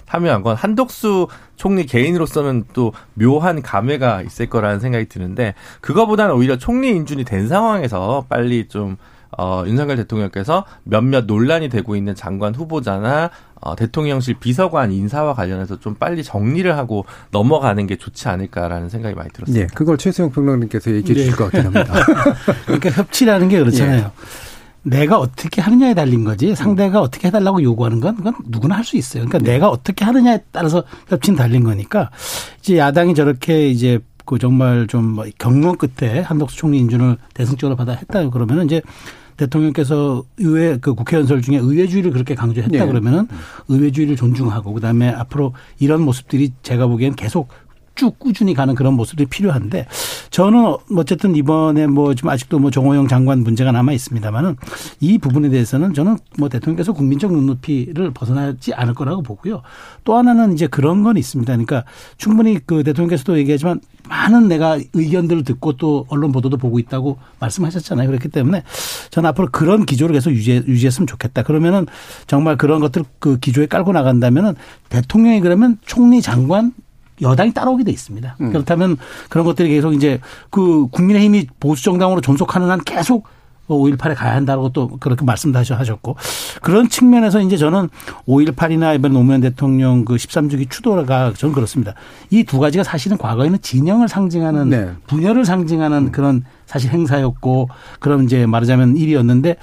[0.06, 6.90] 참여한 건 한덕수 총리 개인으로서는 또 묘한 감회가 있을 거라는 생각이 드는데 그거보다는 오히려 총리
[6.90, 8.98] 인준이 된 상황에서 빨리 좀
[9.38, 13.32] 어, 윤석열 대통령께서 몇몇 논란이 되고 있는 장관 후보자나
[13.64, 19.30] 어, 대통령실 비서관 인사와 관련해서 좀 빨리 정리를 하고 넘어가는 게 좋지 않을까라는 생각이 많이
[19.32, 19.64] 들었습니다.
[19.64, 19.68] 예.
[19.74, 21.20] 그걸 최수영 평론님께서 얘기해 네.
[21.22, 21.94] 주실 것 같긴 합니다.
[22.66, 24.00] 그러니까 협치라는 게 그렇잖아요.
[24.00, 24.44] 예.
[24.86, 29.26] 내가 어떻게 하느냐에 달린 거지 상대가 어떻게 해달라고 요구하는 건 그건 누구나 할 수 있어요.
[29.26, 32.10] 그러니까 내가 어떻게 하느냐에 따라서 협치는 달린 거니까
[32.60, 38.30] 이제 야당이 저렇게 이제 그 정말 좀뭐 경론 끝에 한덕수 총리 인준을 대승적으로 받아 했다
[38.30, 38.82] 그러면은 이제
[39.38, 42.86] 대통령께서 의회 그 국회 연설 중에 의회주의를 그렇게 강조했다 네.
[42.86, 43.28] 그러면은
[43.68, 47.50] 의회주의를 존중하고 그다음에 앞으로 이런 모습들이 제가 보기엔 계속
[47.96, 49.88] 쭉 꾸준히 가는 그런 모습들이 필요한데
[50.30, 54.56] 저는 어쨌든 이번에 뭐좀 아직도 뭐 정호영 장관 문제가 남아 있습니다만은
[55.00, 59.62] 이 부분에 대해서는 저는 뭐 대통령께서 국민적 눈높이를 벗어나지 않을 거라고 보고요.
[60.04, 61.52] 또 하나는 이제 그런 건 있습니다.
[61.54, 61.84] 그러니까
[62.18, 63.80] 충분히 그 대통령께서도 얘기하지만
[64.10, 68.08] 많은 내가 의견들을 듣고 또 언론 보도도 보고 있다고 말씀하셨잖아요.
[68.08, 68.64] 그렇기 때문에
[69.12, 71.44] 저는 앞으로 그런 기조를 계속 유지, 유지했으면 좋겠다.
[71.44, 71.86] 그러면은
[72.28, 74.56] 정말 그런 것들 그 기조에 깔고 나간다면은
[74.90, 76.74] 대통령이 그러면 총리 장관
[77.24, 78.36] 여당이 따라오게 돼 있습니다.
[78.38, 78.98] 그렇다면
[79.30, 80.20] 그런 것들이 계속 이제
[80.52, 83.26] 그 국민의힘이 보수 정당으로 존속하는 한 계속
[83.70, 86.18] 5.18에 가야 한다고 또 그렇게 말씀도 하셨고
[86.62, 87.88] 그런 측면에서 이제 저는
[88.28, 91.94] 5.18이나 이번 노무현 대통령 그 13주기 추도가 저는 그렇습니다.
[92.30, 94.92] 이 두 가지가 사실은 과거에는 진영을 상징하는 네.
[95.08, 97.70] 분열을 상징하는 그런 사실 행사였고
[98.00, 99.56] 그런 이제 말하자면 일이었는데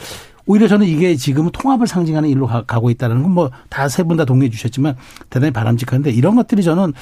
[0.46, 4.16] 오히려 저는 이게 지금은 통합을 상징하는 일로 가, 고 있다는 건 뭐 다 세 분
[4.16, 4.96] 다 동의해 주셨지만
[5.28, 6.94] 대단히 바람직한데 이런 것들이 저는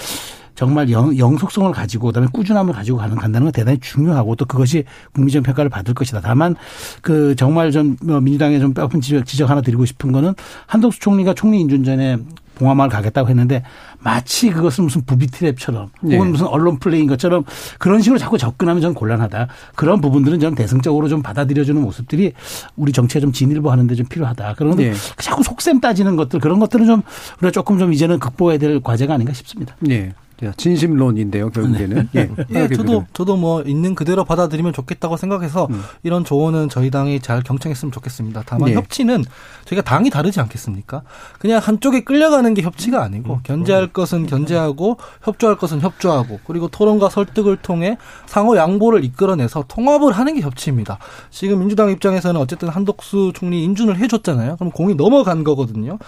[0.59, 4.83] 정말 영, 영속성을 가지고 그다음에 꾸준함을 가지고 가는 간다는 건 대단히 중요하고 또 그것이
[5.13, 6.21] 국민적 평가를 받을 것이다.
[6.21, 6.57] 다만
[7.01, 10.35] 그 정말 좀 민주당에 좀 뼈아픈 지적, 지적 하나 드리고 싶은 거는
[10.67, 12.19] 한덕수 총리가 총리 인준 전에
[12.57, 13.63] 봉화마을 가겠다고 했는데
[14.01, 16.17] 마치 그것은 무슨 부비트랩처럼 네.
[16.17, 17.45] 혹은 무슨 언론 플레이인 것처럼
[17.79, 19.47] 그런 식으로 자꾸 접근하면 저는 곤란하다.
[19.77, 22.33] 그런 부분들은 저는 대승적으로 좀 받아들여주는 모습들이
[22.75, 24.55] 우리 정치에 좀 진일보 하는데 좀 필요하다.
[24.55, 24.93] 그런 네.
[25.19, 27.03] 자꾸 속셈 따지는 것들 그런 것들은 좀
[27.39, 29.77] 우리가 조금 좀 이제는 극복해야 될 과제가 아닌가 싶습니다.
[29.89, 30.13] 예.
[30.41, 32.09] 자, 진심론인데요, 결국에는.
[32.15, 32.31] 예.
[32.51, 35.83] 예, 저도 저도 뭐 있는 그대로 받아들이면 좋겠다고 생각해서 음.
[36.05, 38.45] 이런 조언은 저희 당이 잘 경청했으면 좋겠습니다.
[38.47, 38.75] 다만 예.
[38.75, 39.25] 협치는
[39.69, 41.03] 저희가 당이 다르지 않겠습니까?
[41.39, 47.59] 그냥 한쪽에 끌려가는 게 협치가 아니고 견제할 것은 견제하고 협조할 것은 협조하고 그리고 토론과 설득을
[47.59, 50.99] 통해 상호 양보를 이끌어내서 통합을 하는 게 협치입니다.
[51.31, 54.57] 지금 민주당 입장에서는 어쨌든 한덕수 총리 인준을 해줬잖아요.
[54.57, 55.99] 그럼 공이 넘어간 거거든요.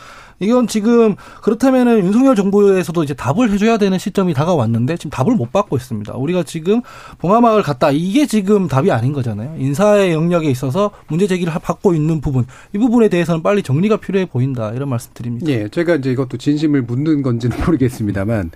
[0.42, 5.76] 이건 지금 그렇다면은 윤석열 정부에서도 이제 답을 해줘야 되는 시점이 다가왔는데 지금 답을 못 받고
[5.76, 6.14] 있습니다.
[6.14, 6.80] 우리가 지금
[7.18, 9.56] 봉화마을 갔다 이게 지금 답이 아닌 거잖아요.
[9.58, 14.70] 인사의 영역에 있어서 문제 제기를 받고 있는 부분 이 부분에 대해서는 빨리 정리가 필요해 보인다
[14.70, 15.44] 이런 말씀드립니다.
[15.48, 18.52] 예, 제가 이제 이것도 진심을 묻는 건지는 모르겠습니다만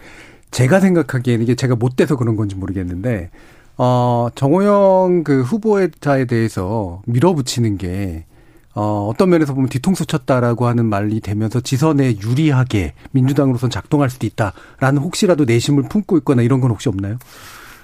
[0.52, 3.30] 제가 생각하기에는 이게 제가 못 돼서 그런 건지 모르겠는데
[3.76, 8.24] 어 정호영 그 후보자에 대해서 밀어붙이는 게
[8.76, 15.02] 어, 어떤 면에서 보면 뒤통수 쳤다라고 하는 말이 되면서 지선에 유리하게 민주당으로선 작동할 수도 있다라는
[15.02, 17.18] 혹시라도 내심을 품고 있거나 이런 건 혹시 없나요?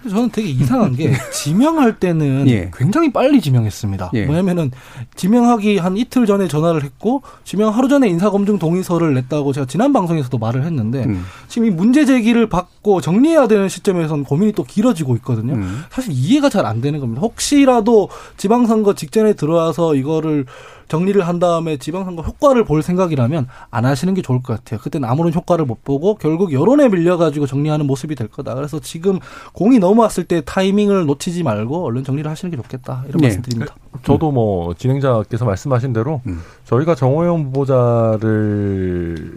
[0.09, 2.71] 저는 되게 이상한 게 지명할 때는 예.
[2.75, 4.11] 굉장히 빨리 지명했습니다.
[4.15, 4.25] 예.
[4.25, 4.71] 뭐냐면은
[5.17, 10.37] 지명하기 한 이틀 전에 전화를 했고 지명 하루 전에 인사검증 동의서를 냈다고 제가 지난 방송에서도
[10.39, 11.25] 말을 했는데 음.
[11.49, 15.53] 지금 이 문제 제기를 받고 정리해야 되는 시점에서는 고민이 또 길어지고 있거든요.
[15.53, 15.83] 음.
[15.91, 17.21] 사실 이해가 잘 안 되는 겁니다.
[17.23, 20.47] 혹시라도 지방선거 직전에 들어와서 이거를
[20.89, 24.81] 정리를 한 다음에 지방선거 효과를 볼 생각이라면 안 하시는 게 좋을 것 같아요.
[24.81, 28.55] 그때는 아무런 효과를 못 보고 결국 여론에 밀려가지고 정리하는 모습이 될 거다.
[28.55, 29.19] 그래서 지금
[29.53, 33.05] 공이 넘어왔을 때 타이밍을 놓치지 말고 얼른 정리를 하시는 게 좋겠다.
[33.09, 33.29] 이런 네.
[33.29, 33.75] 말씀드립니다.
[34.05, 36.41] 저도 뭐 진행자께서 말씀하신 대로 음.
[36.65, 39.33] 저희가 정호영 후보자를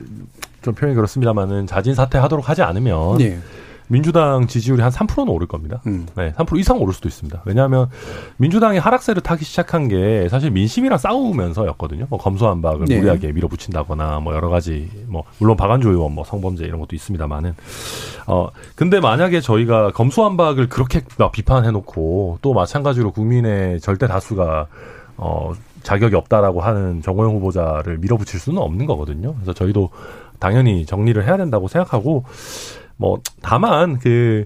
[0.64, 3.40] 좀 표현이 그렇습니다만은 자진 사퇴하도록 하지 않으면 예.
[3.88, 5.82] 민주당 지지율이 한 3%는 오를 겁니다.
[5.88, 6.08] 음.
[6.16, 7.44] 네, 3% 이상 오를 수도 있습니다.
[7.46, 7.90] 왜냐하면
[8.38, 12.08] 민주당이 하락세를 타기 시작한 게 사실 민심이랑 싸우면서였거든요.
[12.10, 12.98] 뭐 검수한박을 네.
[12.98, 17.56] 무리하게 밀어붙인다거나 뭐 여러 가지 뭐 물론 박안주 의원 뭐 성범죄 이런 것도 있습니다만은
[18.28, 24.68] 어 근데 만약에 저희가 검수한박을 그렇게 막 비판해놓고 또 마찬가지로 국민의 절대 다수가
[25.18, 25.54] 어
[25.84, 29.36] 자격이 없다라고 하는 정호영 후보자를 밀어붙일 수는 없는 거거든요.
[29.36, 29.90] 그래서 저희도
[30.44, 32.26] 당연히 정리를 해야 된다고 생각하고
[32.98, 34.44] 뭐 다만 그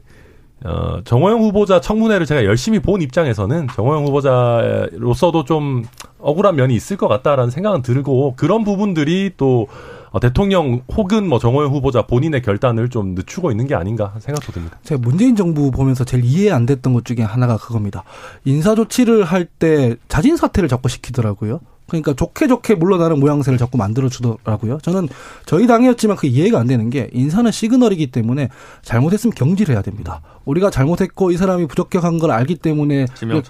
[0.64, 5.86] 어, 정호영 후보자 청문회를 제가 열심히 본 입장에서는 정호영 후보자로서도 좀
[6.20, 9.68] 억울한 면이 있을 것 같다라는 생각은 들고 그런 부분들이 또
[10.12, 14.78] 어, 대통령 혹은 뭐 정호영 후보자 본인의 결단을 좀 늦추고 있는 게 아닌가 생각도 듭니다.
[14.84, 18.04] 제가 문재인 정부 보면서 제일 이해 안 됐던 것 중에 하나가 그겁니다.
[18.45, 21.60] 인사 조치를 할 때 자진 사퇴를 자꾸 시키더라고요.
[21.88, 24.79] 그러니까 좋게 좋게 물러나는 모양새를 자꾸 만들어 주더라고요.
[24.81, 25.07] 저는
[25.45, 28.49] 저희 당이었지만 그 이해가 안 되는 게 인사는 시그널이기 때문에
[28.81, 30.21] 잘못했으면 경질해야 됩니다.
[30.45, 33.05] 우리가 잘못했고 이 사람이 부적격한 걸 알기 때문에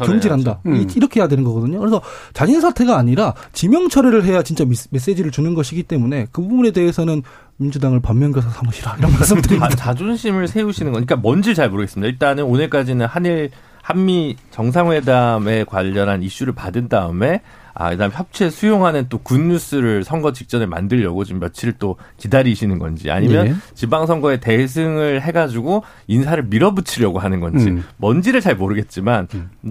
[0.06, 0.60] 경질한다.
[0.68, 0.76] 음.
[0.76, 1.80] 이- 이렇게 해야 되는 거거든요.
[1.80, 2.02] 그래서
[2.34, 7.24] 자진 사퇴가 아니라 지명 처리를 해야 진짜 메시지를 주는 것이기 때문에 그 부분에 대해서는
[7.58, 9.70] 민주당을 반면교사 삼으시라 이런 말씀드립니다.
[9.76, 12.08] 자, 준심을 세우시는 거니까 뭔지 잘 모르겠습니다.
[12.08, 13.50] 일단은 오늘까지는 한일
[13.82, 17.42] 한미 정상회담에 관련한 이슈를 받은 다음에
[17.80, 23.48] 아, 그다음 협치에 수용하는 또 굿뉴스를 선거 직전에 만들려고 지금 며칠 또 기다리시는 건지 아니면
[23.50, 23.56] 예.
[23.76, 27.84] 지방선거에 대승을 해가지고 인사를 밀어붙이려고 하는 건지 음.
[27.98, 29.28] 뭔지를 잘 모르겠지만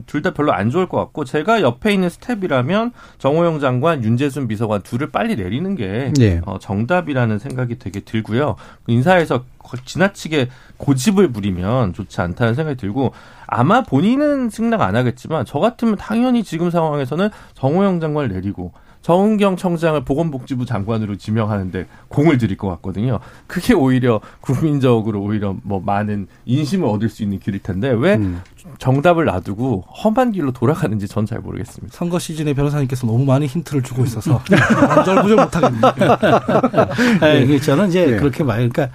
[0.06, 5.10] 둘다 별로 안 좋을 것 같고 제가 옆에 있는 스텝이라면 정호영 장관, 윤재순 비서관 둘을
[5.10, 6.40] 빨리 내리는 게 예.
[6.46, 8.54] 어, 정답이라는 생각이 되게 들고요.
[8.86, 13.12] 인사에서 거- 지나치게 고집을 부리면 좋지 않다는 생각이 들고
[13.46, 18.72] 아마 본인은 승낙 안 하겠지만 저 같으면 당연히 지금 상황에서는 정호영 장관을 내리고
[19.02, 23.20] 정은경 청장을 보건복지부 장관으로 지명하는데 공을 들일 것 같거든요.
[23.46, 28.40] 그게 오히려 국민적으로 오히려 뭐 많은 인심을 얻을 수 있는 길일 텐데 왜 음.
[28.78, 31.96] 정답을 놔두고 험한 길로 돌아가는지 전 잘 모르겠습니다.
[31.96, 34.42] 선거 시즌에 변호사님께서 너무 많이 힌트를 주고 있어서
[34.90, 35.92] 안절부절 못하겠네요.
[37.20, 38.16] 네, 그 저는 이제 예.
[38.16, 38.88] 그렇게 말, 그러니까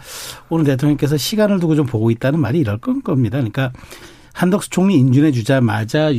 [0.49, 3.38] 오늘 대통령께서 시간을 두고 좀 보고 있다는 말이 이럴 건 겁니다.
[3.38, 3.72] 그러니까
[4.34, 6.12] 한덕수 총리 인준해 주자마자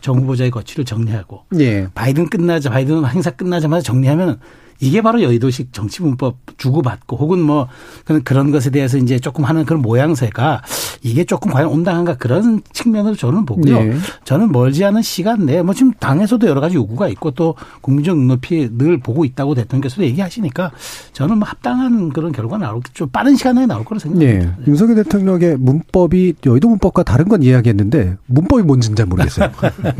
[0.00, 1.88] 정 후보자의 거취를 정리하고 예.
[1.94, 4.40] 바이든 끝나자 바이든 행사 끝나자마자 정리하면
[4.82, 7.68] 이게 바로 여의도식 정치문법 주고받고 혹은 뭐
[8.04, 10.60] 그런 그런 것에 대해서 이제 조금 하는 그런 모양새가
[11.02, 13.76] 이게 조금 과연 온당한가 그런 측면으로 저는 보고요.
[13.76, 13.94] 예.
[14.24, 18.68] 저는 멀지 않은 시간 내에 뭐 지금 당에서도 여러 가지 요구가 있고 또 국민적 눈높이
[18.76, 20.72] 늘 보고 있다고 대통령께서도 얘기하시니까
[21.12, 24.44] 저는 뭐 합당한 그런 결과가 나올 좀 빠른 시간 내에 나올 거로 생각합니다.
[24.44, 24.66] 예.
[24.66, 29.48] 윤석열 대통령의 문법이 여의도 문법과 다른 건 이해하겠는데 문법이 뭔지는 잘 모르겠어요.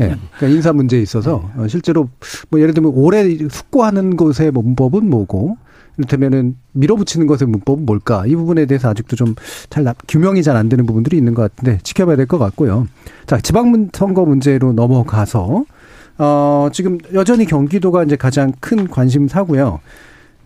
[0.01, 0.17] 예.
[0.35, 2.09] 그러니까 인사 문제에 있어서 어, 실제로
[2.49, 5.57] 뭐 예를 들면 올해 숙고하는 것의 문법은 뭐고
[5.97, 8.25] 이를테면은 밀어붙이는 것의 문법은 뭘까?
[8.25, 9.35] 이 부분에 대해서 아직도 좀
[9.69, 12.87] 잘 규명이 잘 안 되는 부분들이 있는 것 같은데 지켜봐야 될 것 같고요.
[13.27, 15.65] 자, 지방선거 문제로 넘어가서
[16.17, 19.79] 어, 지금 여전히 경기도가 이제 가장 큰 관심사고요.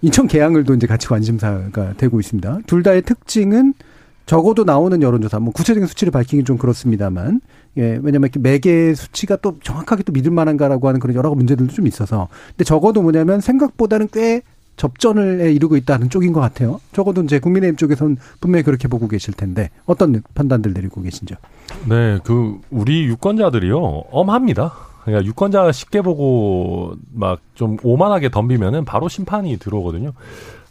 [0.01, 2.59] 인천 계양을도 이제 같이 관심사가 되고 있습니다.
[2.67, 3.73] 둘 다의 특징은
[4.27, 7.41] 적어도 나오는 여론조사, 뭐 구체적인 수치를 밝히긴 좀 그렇습니다만,
[7.77, 11.87] 예, 왜냐면 이렇게 매개 수치가 또 정확하게 또 믿을 만한가라고 하는 그런 여러 문제들도 좀
[11.87, 12.27] 있어서.
[12.49, 14.41] 근데 적어도 뭐냐면 생각보다는 꽤
[14.75, 16.79] 접전을 이루고 있다는 쪽인 것 같아요.
[16.91, 21.35] 적어도 이제 국민의힘 쪽에서는 분명히 그렇게 보고 계실 텐데, 어떤 판단들 내리고 계신죠?
[21.89, 23.79] 네, 그 우리 유권자들이요
[24.11, 24.73] 엄합니다.
[25.03, 30.11] 그러니까 유권자 쉽게 보고 막 좀 오만하게 덤비면은 바로 심판이 들어오거든요.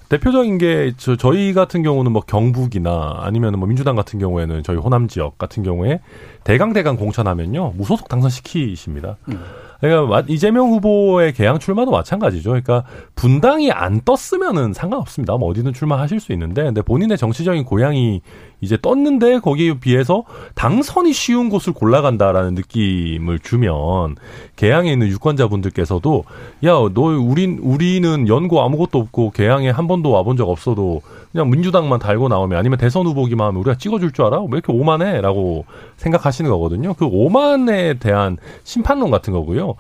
[0.08, 5.08] 대표적인 게 저, 저희 같은 경우는 뭐 경북이나 아니면 뭐 민주당 같은 경우에는 저희 호남
[5.08, 6.00] 지역 같은 경우에
[6.44, 9.16] 대강 대강 공천하면요 무소속 당선시키십니다.
[9.28, 9.40] 음.
[9.80, 12.50] 그러니까 이재명 후보의 개항 출마도 마찬가지죠.
[12.50, 12.84] 그러니까
[13.14, 15.36] 분당이 안 떴으면은 상관없습니다.
[15.36, 18.22] 뭐 어디든 출마하실 수 있는데, 근데 본인의 정치적인 고향이
[18.60, 24.16] 이제 떴는데 거기에 비해서 당선이 쉬운 곳을 골라간다라는 느낌을 주면
[24.56, 26.24] 개항에 있는 유권자분들께서도
[26.64, 31.02] 야 너 우린 우리는 연고 아무것도 없고 개항에 한 번도 와본 적 없어도
[31.32, 34.40] 그냥 민주당만 달고 나오면 아니면 대선 후보기만 하면 우리가 찍어줄 줄 알아?
[34.40, 35.66] 왜 이렇게 오만해?라고
[35.98, 36.94] 생각하시는 거거든요.
[36.94, 39.74] 그 오만에 대한 심판론 같은 거고요.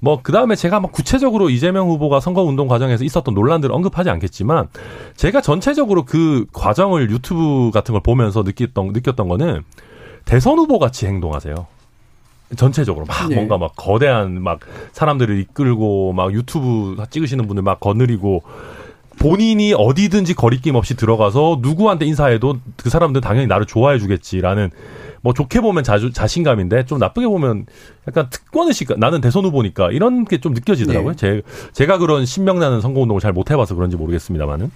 [0.00, 4.68] 뭐 그 다음에 제가 막 구체적으로 이재명 후보가 선거 운동 과정에서 있었던 논란들을 언급하지 않겠지만
[5.16, 9.62] 제가 전체적으로 그 과정을 유튜브 같은 걸 보면 서 느꼈던 느꼈던 거는
[10.26, 11.66] 대선 후보 같이 행동하세요.
[12.56, 13.36] 전체적으로 막 네.
[13.36, 14.60] 뭔가 막 거대한 막
[14.92, 18.42] 사람들을 이끌고 막 유튜브 찍으시는 분들 막 거느리고
[19.18, 24.70] 본인이 어디든지 거리낌 없이 들어가서 누구한테 인사해도 그 사람들은 당연히 나를 좋아해 주겠지라는
[25.22, 27.66] 뭐 좋게 보면 자주 자신감인데 좀 나쁘게 보면
[28.08, 31.12] 약간 특권의식 나는 대선 후보니까 이런 게 좀 느껴지더라고요.
[31.12, 31.16] 네.
[31.16, 31.42] 제
[31.72, 34.70] 제가 그런 신명나는 선거 운동을 잘 못 해봐서 그런지 모르겠습니다만은.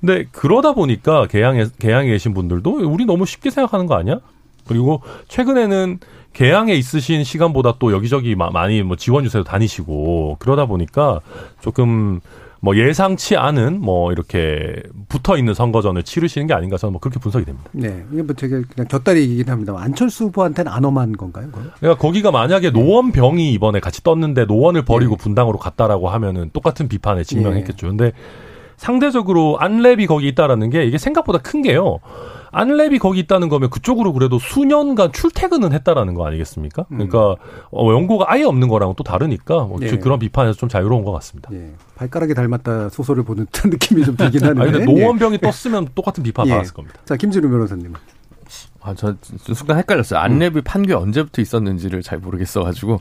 [0.00, 4.20] 근데 그러다 보니까 개항에 개항에 계신 분들도 우리 너무 쉽게 생각하는 거 아니야?
[4.66, 5.98] 그리고 최근에는
[6.32, 11.20] 개항에 있으신 시간보다 또 여기저기 많이 뭐 지원 주세도 다니시고 그러다 보니까
[11.60, 12.20] 조금
[12.60, 17.46] 뭐 예상치 않은 뭐 이렇게 붙어 있는 선거전을 치르시는 게 아닌가 저는 뭐 그렇게 분석이
[17.46, 17.68] 됩니다.
[17.72, 19.74] 네, 이게 뭐 되게 그냥 곁다리이긴 합니다.
[19.78, 21.46] 안철수 후보한테는 안 험한 건가요?
[21.46, 21.72] 그건?
[21.78, 25.22] 그러니까 거기가 만약에 노원병이 이번에 같이 떴는데 노원을 버리고 네.
[25.22, 27.86] 분당으로 갔다라고 하면은 똑같은 비판에 직면했겠죠.
[27.86, 27.96] 네.
[27.96, 28.12] 근데
[28.80, 31.98] 상대적으로 안랩이 거기 있다라는 게 이게 생각보다 큰 게요.
[32.50, 36.86] 안랩이 거기 있다는 거면 그쪽으로 그래도 수년간 출퇴근은 했다라는 거 아니겠습니까?
[36.90, 36.96] 음.
[36.96, 37.36] 그러니까
[37.70, 39.98] 어, 연고가 아예 없는 거랑은 또 다르니까 뭐 예.
[39.98, 41.50] 그런 비판에서 좀 자유로운 것 같습니다.
[41.52, 41.72] 예.
[41.96, 44.62] 발가락이 닮았다 소설을 보는 듯한 느낌이 좀 들긴 하는데.
[44.62, 45.50] 아니, 근데 노원병이 예.
[45.50, 46.52] 떴으면 똑같은 비판 예.
[46.52, 46.98] 받았을 겁니다.
[47.04, 47.92] 자, 김진우 변호사님.
[48.82, 49.14] 아, 저
[49.54, 50.18] 순간 헷갈렸어요.
[50.20, 50.62] 안랩이 음.
[50.64, 52.98] 판교 언제부터 있었는지를 잘 모르겠어가지고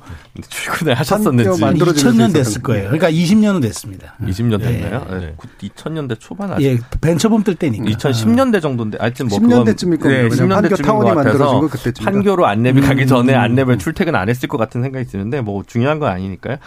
[0.49, 1.49] 출근을 하셨었는지.
[1.49, 2.89] 2000년 됐을 거예요.
[2.89, 4.15] 그러니까 20년은 됐습니다.
[4.21, 5.05] 20년 됐나요?
[5.09, 5.19] 네.
[5.19, 5.35] 네.
[5.69, 6.65] 2000년대 초반 아직.
[6.65, 7.85] 예, 벤처범 뜰 때니까.
[7.85, 10.09] 2010년대 정도인데 하여튼 뭐 10년대쯤일 겁니다.
[10.09, 12.81] 네, 10년대쯤인 것 같아서 그때쯤 판교로 안랩이 음.
[12.81, 16.57] 가기 전에 안랩을 출퇴근 안 했을 것 같은 생각이 드는데 뭐 중요한 건 아니니까요.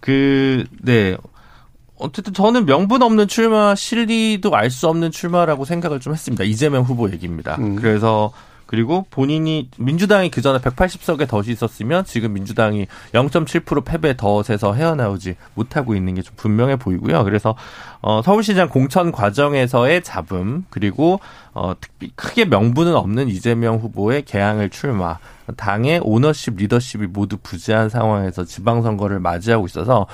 [0.00, 1.16] 그 네.
[2.00, 6.44] 어쨌든 저는 명분 없는 출마 실리도 알 수 없는 출마라고 생각을 좀 했습니다.
[6.44, 7.56] 이재명 후보 얘기입니다.
[7.58, 7.74] 음.
[7.74, 8.30] 그래서
[8.68, 15.96] 그리고 본인이 민주당이 그 전에 180석에 덫이 있었으면 지금 민주당이 0.7% 패배 덫에서 헤어나오지 못하고
[15.96, 17.24] 있는 게 좀 분명해 보이고요.
[17.24, 17.54] 그래서
[18.02, 21.20] 어 서울시장 공천 과정에서의 잡음 그리고
[21.54, 25.18] 어 특히 크게 명분은 없는 이재명 후보의 개항을 출마
[25.56, 30.06] 당의 오너십 리더십이 모두 부재한 상황에서 지방선거를 맞이하고 있어서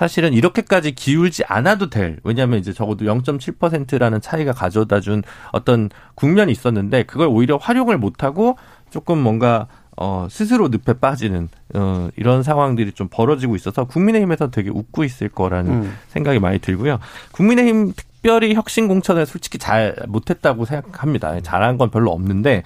[0.00, 5.22] 사실은 이렇게까지 기울지 않아도 될 왜냐하면 이제 적어도 0.7%라는 차이가 가져다 준
[5.52, 8.56] 어떤 국면이 있었는데 그걸 오히려 활용을 못하고
[8.88, 9.66] 조금 뭔가
[9.98, 15.70] 어, 스스로 늪에 빠지는, 어, 이런 상황들이 좀 벌어지고 있어서 국민의힘에서 되게 웃고 있을 거라는
[15.70, 15.98] 음.
[16.08, 16.98] 생각이 많이 들고요.
[17.32, 21.38] 국민의힘 특별히 혁신 공천을 솔직히 잘 못했다고 생각합니다.
[21.42, 22.62] 잘한 건 별로 없는데,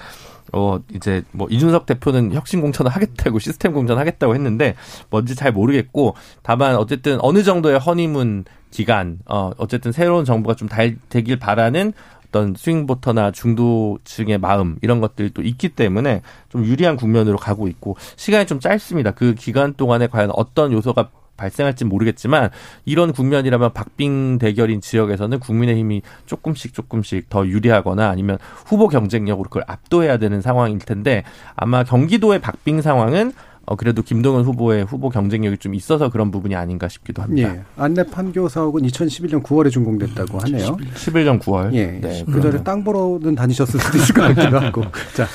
[0.55, 4.77] 어 이제 뭐 이준석 대표는 혁신 공천을 하겠다고 시스템 공천 하겠다고 했는데
[5.11, 10.97] 뭔지 잘 모르겠고 다만 어쨌든 어느 정도의 허니문 기간 어 어쨌든 새로운 정부가 좀 달,
[11.09, 11.93] 되길 바라는
[12.29, 18.47] 어떤 스윙보터나 중도층의 마음 이런 것들이 또 있기 때문에 좀 유리한 국면으로 가고 있고 시간이
[18.47, 19.13] 좀 짧습니다.
[19.13, 22.51] 그 기간 동안에 과연 어떤 요소가 발생할지 모르겠지만
[22.85, 30.17] 이런 국면이라면 박빙 대결인 지역에서는 국민의힘이 조금씩 조금씩 더 유리하거나 아니면 후보 경쟁력으로 그걸 압도해야
[30.17, 31.25] 되는 상황일 텐데
[31.57, 33.33] 아마 경기도의 박빙 상황은
[33.67, 37.55] 어, 그래도 김동연 후보의 후보 경쟁력이 좀 있어서 그런 부분이 아닌가 싶기도 합니다.
[37.55, 37.63] 예.
[37.77, 40.77] 안내 판교 사옥은 2011년 9월에 준공됐다고 하네요.
[40.95, 41.73] 11년 9월.
[41.75, 41.87] 예.
[42.01, 44.83] 네, 그 전에 땅 보러는 다니셨을 수도 있을 것 같기도 하고.
[45.15, 45.27] 자.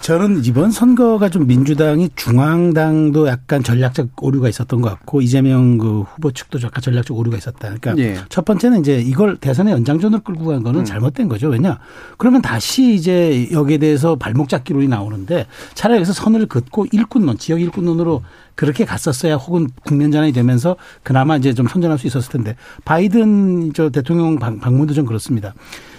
[0.00, 6.30] 저는 이번 선거가 좀 민주당이 중앙당도 약간 전략적 오류가 있었던 것 같고 이재명 그 후보
[6.30, 7.74] 측도 약간 전략적 오류가 있었다.
[7.74, 8.16] 그러니까 예.
[8.28, 10.84] 첫 번째는 이제 이걸 대선의 연장전으로 끌고 간 거는 음.
[10.84, 11.48] 잘못된 거죠.
[11.48, 11.80] 왜냐?
[12.18, 18.22] 그러면 다시 이제 여기에 대해서 발목 잡기론이 나오는데 차라리 여기서 선을 긋고 일꾼론, 지역 일꾼론으로
[18.54, 23.90] 그렇게 갔었어야 혹은 국면 전환이 되면서 그나마 이제 좀 선전할 수 있었을 텐데 바이든 저
[23.90, 25.54] 대통령 방문도 좀 그렇습니다.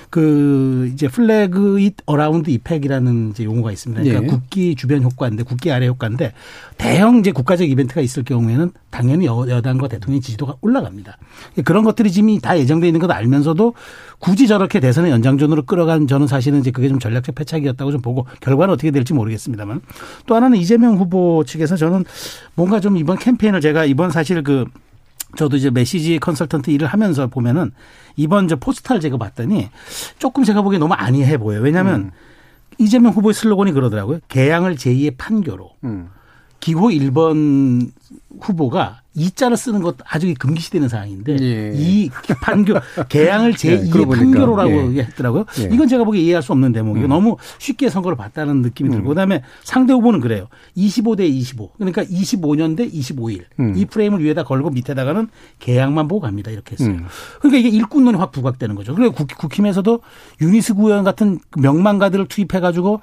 [0.09, 4.03] 그 이제 flag it around effect이라는 이제 용어가 있습니다.
[4.03, 4.27] 그러니까 예.
[4.27, 6.33] 국기 주변 효과인데 국기 아래 효과인데
[6.77, 11.17] 대형 이제 국가적 이벤트가 있을 경우에는 당연히 여 당과 대통령 지지도가 올라갑니다.
[11.65, 13.73] 그런 것들이 지금 다 예정돼 있는 것 알면서도
[14.19, 18.73] 굳이 저렇게 대선의 연장전으로 끌어간 저는 사실은 이제 그게 좀 전략적 패착이었다고 좀 보고 결과는
[18.73, 19.81] 어떻게 될지 모르겠습니다만
[20.25, 22.05] 또 하나는 이재명 후보 측에서 저는
[22.55, 24.65] 뭔가 좀 이번 캠페인을 제가 이번 사실 그
[25.35, 27.71] 저도 이제 메시지 컨설턴트 일을 하면서 보면은
[28.15, 29.69] 이번 저 포스터를 제가 봤더니
[30.19, 31.61] 조금 제가 보기에 너무 안이해 보여요.
[31.61, 32.11] 왜냐하면 음.
[32.77, 34.19] 이재명 후보의 슬로건이 그러더라고요.
[34.27, 35.71] 개양을 제2의 판교로.
[35.83, 36.09] 음.
[36.59, 37.91] 기호 1번
[38.41, 41.71] 후보가 이자를 쓰는 것 아주 금기시되는 사항인데 예.
[41.75, 42.09] 이
[42.41, 42.75] 판교
[43.09, 44.23] 개양을 예, 제2의 그러고 보니까.
[44.25, 45.03] 판교로라고 예.
[45.03, 45.45] 했더라고요.
[45.59, 45.63] 예.
[45.73, 47.09] 이건 제가 보기에 이해할 수 없는 대목이고 음.
[47.09, 50.47] 너무 쉽게 선거를 봤다는 느낌이 들고 그다음에 상대 후보는 그래요.
[50.77, 53.73] 25대 25 그러니까 25년 대 25일 음.
[53.75, 56.95] 이 프레임을 위에다 걸고 밑에다가는 계양만 보고 갑니다 이렇게 했어요.
[56.95, 57.05] 음.
[57.39, 58.93] 그러니까 이게 일꾼론이 확 부각되는 거죠.
[58.93, 59.99] 그리고 국, 국힘에서도
[60.41, 63.01] 윤희숙 의원 같은 그 명망가들을 투입해가지고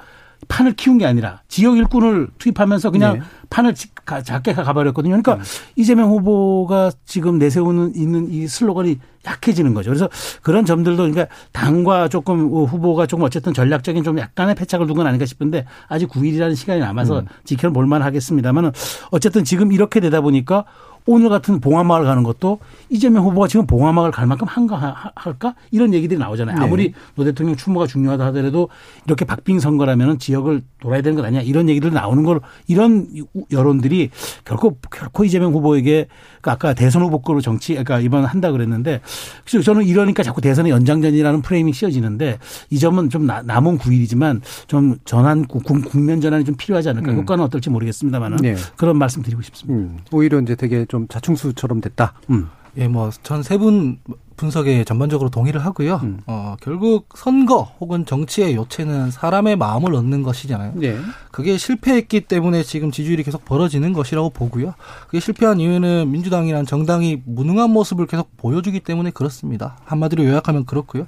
[0.49, 3.21] 판을 키운 게 아니라 지역 일꾼을 투입하면서 그냥 네.
[3.51, 5.21] 판을 작게 가- 가버렸거든요.
[5.21, 5.45] 그러니까
[5.77, 9.91] 이재명 후보가 지금 내세우는 있는 이 슬로건이 약해지는 거죠.
[9.91, 10.09] 그래서
[10.43, 15.25] 그런 점들도 그러니까 당과 조금 후보가 조금 어쨌든 전략적인 좀 약간의 패착을 둔 건 아닌가
[15.27, 18.73] 싶은데 아직 9일이라는 시간이 남아서 지켜볼 만하겠습니다만
[19.11, 20.65] 어쨌든 지금 이렇게 되다 보니까
[21.07, 25.93] 오늘 같은 봉하마을 가는 것도 이재명 후보가 지금 봉하마을 갈 만큼 한가 하- 할까 이런
[25.93, 26.57] 얘기들이 나오잖아요.
[26.57, 26.65] 네.
[26.65, 28.71] 아무리 노 대통령 추모가 중요하다 하더라도
[29.05, 33.07] 이렇게 박빙 선거라면 지역을 돌아야 되는 것 아니냐 이런 얘기들 나오는 걸 이런
[33.53, 34.11] 여론들이
[34.47, 36.07] 결코 결코 이재명 후보에게
[36.41, 39.01] 그 아까 대선 후보급으로 정치 그러니까 이번 한다 그랬는데
[39.47, 42.39] 그래서 저는 이러니까 자꾸 대선의 연장전이라는 프레임이 씌워지는데
[42.71, 47.17] 이 점은 좀 나- 남은 9일이지만 좀 전환 국- 국면 전환이 좀 필요하지 않을까 음.
[47.19, 48.57] 효과는 어떨지 모르겠습니다만은 네.
[48.77, 49.79] 그런 말씀 드리고 싶습니다.
[49.79, 49.99] 음.
[50.13, 52.13] 오히려 이제 되게 좀 자충수처럼 됐다.
[52.31, 52.49] 음.
[52.77, 53.99] 예, 뭐 전 세 분
[54.37, 56.01] 분석에 전반적으로 동의를 하고요.
[56.03, 56.19] 음.
[56.27, 60.73] 어, 결국 선거 혹은 정치의 요체는 사람의 마음을 얻는 것이잖아요.
[60.75, 60.97] 네.
[61.31, 64.75] 그게 실패했기 때문에 지금 지지율이 계속 벌어지는 것이라고 보고요.
[65.07, 69.77] 그게 실패한 이유는 민주당이란 정당이 무능한 모습을 계속 보여주기 때문에 그렇습니다.
[69.85, 71.07] 한마디로 요약하면 그렇고요.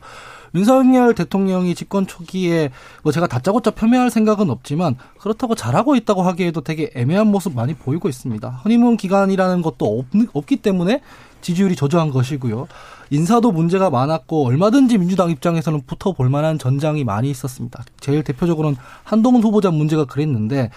[0.57, 2.71] 윤석열 대통령이 집권 초기에
[3.03, 8.09] 뭐 제가 다짜고짜 폄훼할 생각은 없지만 그렇다고 잘하고 있다고 하기에도 되게 애매한 모습 많이 보이고
[8.09, 8.49] 있습니다.
[8.49, 11.03] 허니문 기간이라는 것도 없, 없기 때문에
[11.43, 12.67] 지지율이 저조한 것이고요.
[13.11, 17.85] 인사도 문제가 많았고 얼마든지 민주당 입장에서는 붙어볼 만한 전장이 많이 있었습니다.
[18.01, 20.71] 제일 대표적으로는 한동훈 후보자 문제가 그랬는데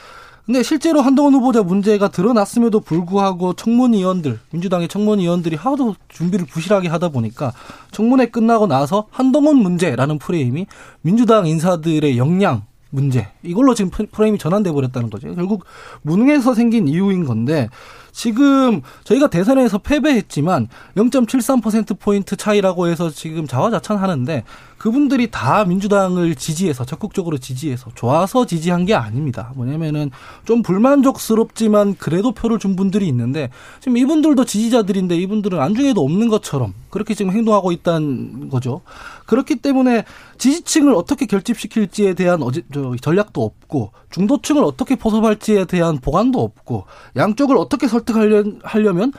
[0.50, 7.54] 근데 실제로 한동훈 후보자 문제가 드러났음에도 불구하고 청문위원들, 민주당의 청문위원들이 하도 준비를 부실하게 하다 보니까
[7.92, 10.66] 청문회 끝나고 나서 한동훈 문제라는 프레임이
[11.04, 15.36] 민주당 인사들의 역량 문제 이걸로 지금 프레임이 전환돼 버렸다는 거죠.
[15.36, 15.66] 결국
[16.02, 17.70] 무능해서 생긴 이유인 건데
[18.12, 24.44] 지금 저희가 대선에서 패배했지만 0.73%포인트 차이라고 해서 지금 자화자찬하는데
[24.80, 29.52] 그분들이 다 민주당을 지지해서 적극적으로 지지해서 좋아서 지지한 게 아닙니다.
[29.56, 30.10] 뭐냐면은
[30.46, 33.50] 좀 불만족스럽지만 그래도 표를 준 분들이 있는데
[33.82, 38.82] 지금 이분들도 지지자들인데 이분들은 안중에도 없는 것처럼 그렇게 지금 행동하고 있다는 거죠.
[39.26, 40.06] 그렇기 때문에
[40.38, 46.86] 지지층을 어떻게 결집시킬지에 대한 어제 저 전략도 없고 중도층을 어떻게 포섭할지에 대한 보관도 없고
[47.18, 49.12] 양쪽을 어떻게 설득하려면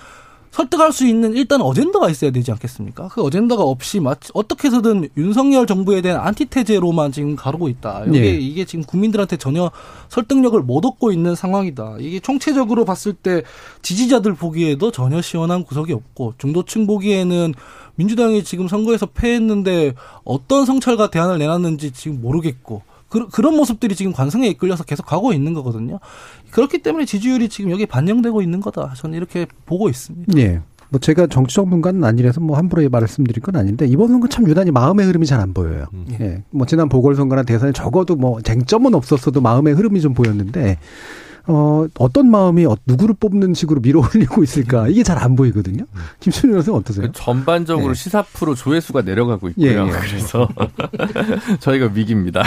[0.50, 3.08] 설득할 수 있는 일단 어젠다가 있어야 되지 않겠습니까?
[3.08, 8.04] 그 어젠다가 없이 마치 어떻게 해서든 윤석열 정부에 대한 안티테제로만 지금 가르고 있다.
[8.08, 8.30] 이게 네.
[8.32, 9.70] 이게 지금 국민들한테 전혀
[10.08, 11.96] 설득력을 못 얻고 있는 상황이다.
[12.00, 13.42] 이게 총체적으로 봤을 때
[13.82, 17.54] 지지자들 보기에도 전혀 시원한 구석이 없고 중도층 보기에는
[17.94, 19.94] 민주당이 지금 선거에서 패했는데
[20.24, 25.52] 어떤 성찰과 대안을 내놨는지 지금 모르겠고 그, 그런 모습들이 지금 관성에 이끌려서 계속 가고 있는
[25.52, 25.98] 거거든요.
[26.52, 28.94] 그렇기 때문에 지지율이 지금 여기에 반영되고 있는 거다.
[28.96, 30.38] 저는 이렇게 보고 있습니다.
[30.38, 30.62] 예.
[30.88, 35.06] 뭐 제가 정치 전문가는 아니라서 뭐 함부로 말씀드릴 건 아닌데 이번 선거 참 유난히 마음의
[35.06, 35.86] 흐름이 잘 안 보여요.
[36.20, 36.42] 예.
[36.50, 40.78] 뭐 지난 보궐선거나 대선에 적어도 뭐 쟁점은 없었어도 마음의 흐름이 좀 보였는데
[41.46, 45.84] 어 어떤 마음이 어- 누구를 뽑는 식으로 밀어올리고 있을까 이게 잘 안 보이거든요.
[46.20, 47.06] 김순일 선생 어떠세요?
[47.06, 47.94] 그 전반적으로 네.
[47.94, 49.66] 시사 프로 조회수가 내려가고 있고요.
[49.66, 49.90] 예, 예.
[49.90, 50.48] 그래서
[51.60, 52.42] 저희가 위기입니다.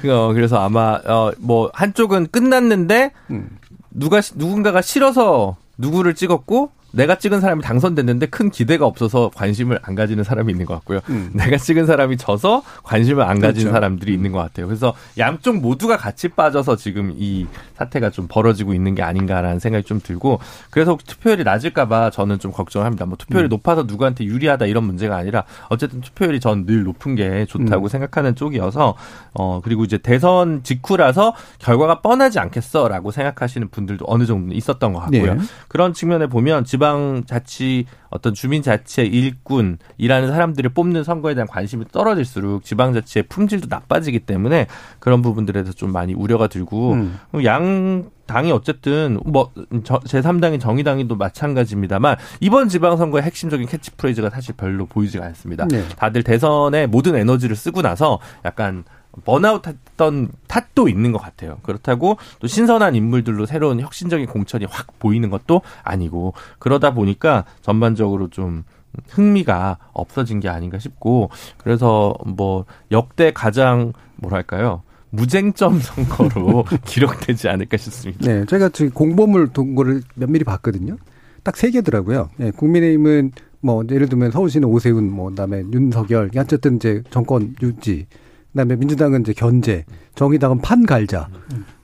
[0.00, 3.48] 그래서, 어, 그래서 아마 어, 뭐 한쪽은 끝났는데 음.
[3.90, 9.94] 누가 시- 누군가가 싫어서 누구를 찍었고 내가 찍은 사람이 당선됐는데 큰 기대가 없어서 관심을 안
[9.94, 11.00] 가지는 사람이 있는 것 같고요.
[11.10, 11.30] 음.
[11.36, 13.70] 내가 찍은 사람이 져서 관심을 안 그렇죠.
[13.70, 14.66] 사람들이 있는 것 같아요.
[14.66, 20.00] 그래서 양쪽 모두가 같이 빠져서 지금 이 사태가 좀 벌어지고 있는 게 아닌가라는 생각이 좀
[20.02, 20.38] 들고
[20.70, 23.04] 그래서 투표율이 낮을까봐 저는 좀 걱정을 합니다.
[23.06, 27.88] 뭐 투표율이 높아서 누구한테 유리하다 이런 문제가 아니라 어쨌든 투표율이 전 늘 높은 게 좋다고
[27.88, 28.94] 생각하는 쪽이어서
[29.34, 35.34] 어 그리고 이제 대선 직후라서 결과가 뻔하지 않겠어라고 생각하시는 분들도 어느 정도 있었던 것 같고요.
[35.34, 35.40] 네.
[35.68, 42.64] 그런 측면에 보면 지방 자치 어떤 주민 자치의 일꾼이라는 사람들을 뽑는 선거에 대한 관심이 떨어질수록
[42.64, 44.66] 지방 자치의 품질도 나빠지기 때문에
[44.98, 47.18] 그런 부분들에서 좀 많이 우려가 들고 음.
[47.44, 55.68] 양 당이 어쨌든 뭐 제3당인 정의당이도 마찬가지입니다만 이번 지방선거의 핵심적인 캐치프레이즈가 사실 별로 보이지가 않습니다.
[55.68, 55.84] 네.
[55.96, 58.84] 다들 대선에 모든 에너지를 쓰고 나서 약간
[59.24, 61.58] 번아웃 했던 탓도 있는 것 같아요.
[61.62, 68.64] 그렇다고 또 신선한 인물들로 새로운 혁신적인 공천이 확 보이는 것도 아니고 그러다 보니까 전반적으로 좀
[69.10, 78.26] 흥미가 없어진 게 아닌가 싶고 그래서 뭐 역대 가장 뭐랄까요 무쟁점 선거로 기록되지 않을까 싶습니다.
[78.26, 80.96] 네, 제가 지금 공보물 동거를 면밀히 봤거든요.
[81.42, 82.30] 딱 세 개더라고요.
[82.36, 88.06] 네, 국민의힘은 뭐 예를 들면 서울시는 오세훈, 뭐 그다음에 윤석열, 어쨌든 이제 정권 유지.
[88.52, 89.84] 그다음에 민주당은 이제 견제,
[90.14, 91.28] 정의당은 판 갈자.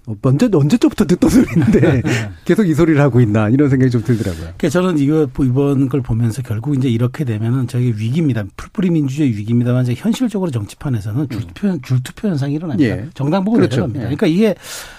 [0.06, 2.00] 어, 언제 언제부터 듣던 소리인데
[2.46, 4.42] 계속 이 소리를 하고 있나 이런 생각이 좀 들더라고요.
[4.56, 8.44] 그러니까 저는 이거 이번 걸 보면서 결국 이제 이렇게 되면은 저기 위기입니다.
[8.56, 12.88] 풀뿌리 민주주의 위기입니다만 이제 현실적으로 정치판에서는 줄투표 줄투표 현상이 일어납니다.
[12.90, 13.06] 예.
[13.12, 13.76] 정당 보고 그렇죠.
[13.86, 14.00] 내려갑니다.
[14.00, 14.04] 예.
[14.16, 14.54] 그러니까 이게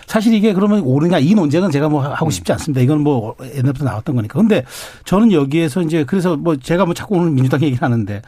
[0.06, 2.82] 사실 이게 그러면 옳으냐 이 논쟁은 제가 뭐 하고 싶지 않습니다.
[2.82, 4.40] 이건 뭐 옛날부터 나왔던 거니까.
[4.40, 4.64] 근데
[5.06, 8.22] 저는 여기에서 이제 그래서 뭐 제가 뭐 자꾸 오늘 민주당 얘기를 하는데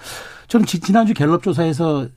[0.48, 2.08] 저는 지- 지난주 갤럽 조사에서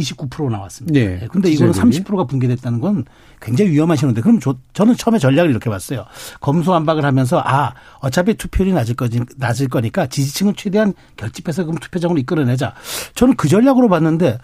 [0.00, 0.98] 29% 나왔습니다.
[0.98, 1.20] 예.
[1.22, 1.28] 예.
[1.30, 2.00] 근데 이거는 지지율이.
[2.00, 3.04] 30%가 붕괴됐다는 건
[3.40, 6.04] 굉장히 위험한 신호인데 그럼 저, 저는 처음에 전략을 이렇게 봤어요.
[6.40, 12.74] 검수완박을 하면서 아 어차피 투표율이 낮을 거지 낮을 거니까 지지층을 최대한 결집해서 그럼 투표장으로 이끌어내자.
[13.14, 14.38] 저는 그 전략으로 봤는데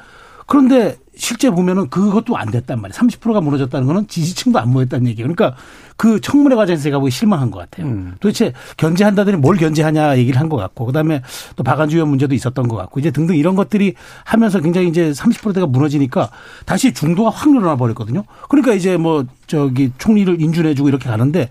[0.47, 2.99] 그런데 실제 보면은 그것도 안 됐단 말이에요.
[2.99, 5.31] 30%가 무너졌다는 거는 지지층도 안 모였다는 얘기예요.
[5.33, 5.57] 그러니까
[5.97, 7.87] 그 청문회 과정에서 제가 보기 실망한 것 같아요.
[7.87, 8.15] 음.
[8.19, 11.23] 도대체 견제한다더니 뭘 견제하냐 얘기를 한 것 같고 그다음에
[11.55, 15.67] 또 박안주 의원 문제도 있었던 것 같고 이제 등등 이런 것들이 하면서 굉장히 이제 30%대가
[15.67, 16.31] 무너지니까
[16.67, 18.25] 다시 중도가 확 늘어나 버렸거든요.
[18.49, 21.49] 그러니까 이제 뭐 저기 총리를 인준해 주고 이렇게 가는데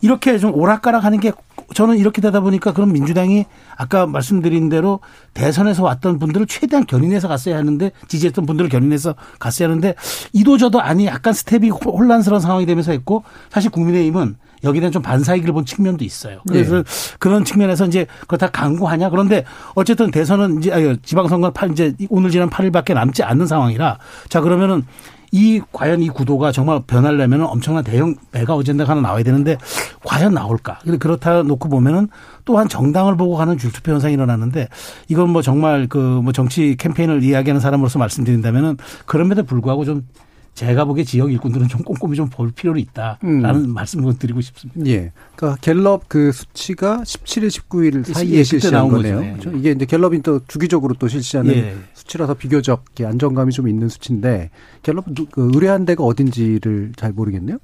[0.00, 1.32] 이렇게 좀 오락가락하는 게
[1.74, 3.44] 저는 이렇게 되다 보니까 그럼 민주당이
[3.76, 5.00] 아까 말씀드린 대로
[5.34, 9.94] 대선에서 왔던 분들을 최대한 견인해서 갔어야 하는데 지지했던 분들을 견인해서 갔어야 하는데
[10.32, 15.52] 이도저도 아니 약간 스텝이 호- 혼란스러운 상황이 되면서 했고 사실 국민의힘은 여기에 대한 좀 반사이익을
[15.52, 16.40] 본 측면도 있어요.
[16.48, 16.82] 그래서
[17.20, 19.44] 그런 측면에서 이제 그거 다 강구하냐 그런데
[19.74, 24.84] 어쨌든 대선은 이제 지방선거 는 이제 오늘 지난 8일밖에 남지 않는 상황이라 자 그러면은
[25.30, 29.56] 이 과연 이 구도가 정말 변하려면 엄청난 대형 메가 어젠다가 하나 나와야 되는데
[30.04, 30.78] 과연 나올까?
[30.98, 32.08] 그렇다 놓고 보면은
[32.44, 34.68] 또한 정당을 보고 가는 줄투표 현상이 일어나는데
[35.08, 38.76] 이건 뭐 정말 그 뭐 정치 캠페인을 이야기하는 사람으로서 말씀드린다면은
[39.06, 40.06] 그럼에도 불구하고 좀
[40.54, 44.84] 제가 보기에 지역 일꾼들은 좀 꼼꼼히 좀 볼 필요는 있다라는 말씀을 드리고 싶습니다.
[44.86, 45.12] 예.
[45.36, 49.16] 그러니까 갤럽 그 수치가 17일, 19일 사이에 예, 그때 실시한 거네요.
[49.18, 49.26] 거죠.
[49.26, 49.32] 예.
[49.38, 49.56] 그렇죠?
[49.56, 51.76] 이게 이제 갤럽이 또 주기적으로 또 실시하는 예.
[51.94, 54.50] 수치라서 비교적 안정감이 좀 있는 수치인데
[54.82, 57.58] 갤럽 누- 그 의뢰한 데가 어딘지를 잘 모르겠네요.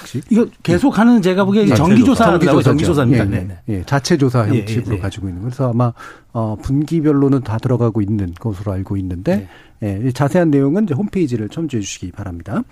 [0.00, 0.20] 혹시?
[0.30, 2.62] 이거 계속 하는 제가 보기에 네, 정기조사라고 정기조사죠.
[2.62, 3.24] 정기조사입니다.
[3.24, 3.58] 예, 네, 예, 네.
[3.68, 4.98] 예, 자체 조사 예, 형식으로 예, 네.
[5.02, 5.42] 가지고 있는.
[5.42, 5.92] 그래서 아마
[6.32, 9.48] 어 분기별로는 다 들어가고 있는 것으로 알고 있는데 네.
[10.02, 12.62] 예, 이 자세한 내용은 이제 홈페이지를 첨부해 주시기 바랍니다.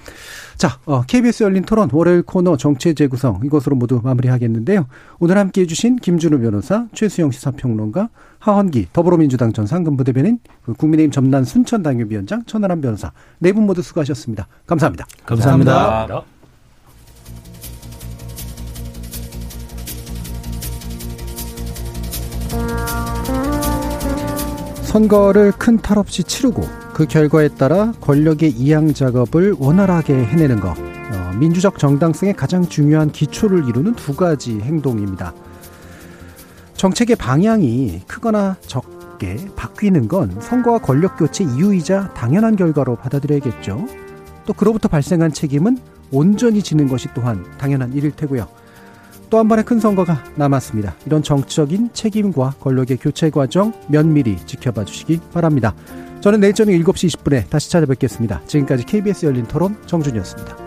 [0.56, 4.86] 자, 어, KBS 열린 토론 월요일 코너 정치의 재구성 이것으로 모두 마무리하겠는데요.
[5.20, 8.08] 오늘 함께 해 주신 김준우 변호사, 최수영 시사평론가,
[8.40, 14.48] 하헌기 더불어민주당 전 상근부대변인, 그 국민의힘 전남 순천 당협위원장 천하람 변호사 네 분 모두 수고하셨습니다.
[14.66, 15.06] 감사합니다.
[15.24, 16.35] 감사합니다.
[24.96, 26.62] 선거를 큰 탈 없이 치르고
[26.94, 30.70] 그 결과에 따라 권력의 이양 작업을 원활하게 해내는 것.
[30.70, 35.34] 어, 민주적 정당성의 가장 중요한 기초를 이루는 두 가지 행동입니다.
[36.76, 43.86] 정책의 방향이 크거나 적게 바뀌는 건 선거와 권력 교체 이유이자 당연한 결과로 받아들여야겠죠.
[44.46, 45.76] 또 그로부터 발생한 책임은
[46.10, 48.48] 온전히 지는 것이 또한 당연한 일일 테고요.
[49.30, 50.94] 또 한 번의 큰 선거가 남았습니다.
[51.06, 55.74] 이런 정치적인 책임과 권력의 교체 과정 면밀히 지켜봐 주시기 바랍니다.
[56.20, 58.42] 저는 내일 저녁 7시 20분에 다시 찾아뵙겠습니다.
[58.46, 60.65] 지금까지 KBS 열린 토론 정준이었습니다.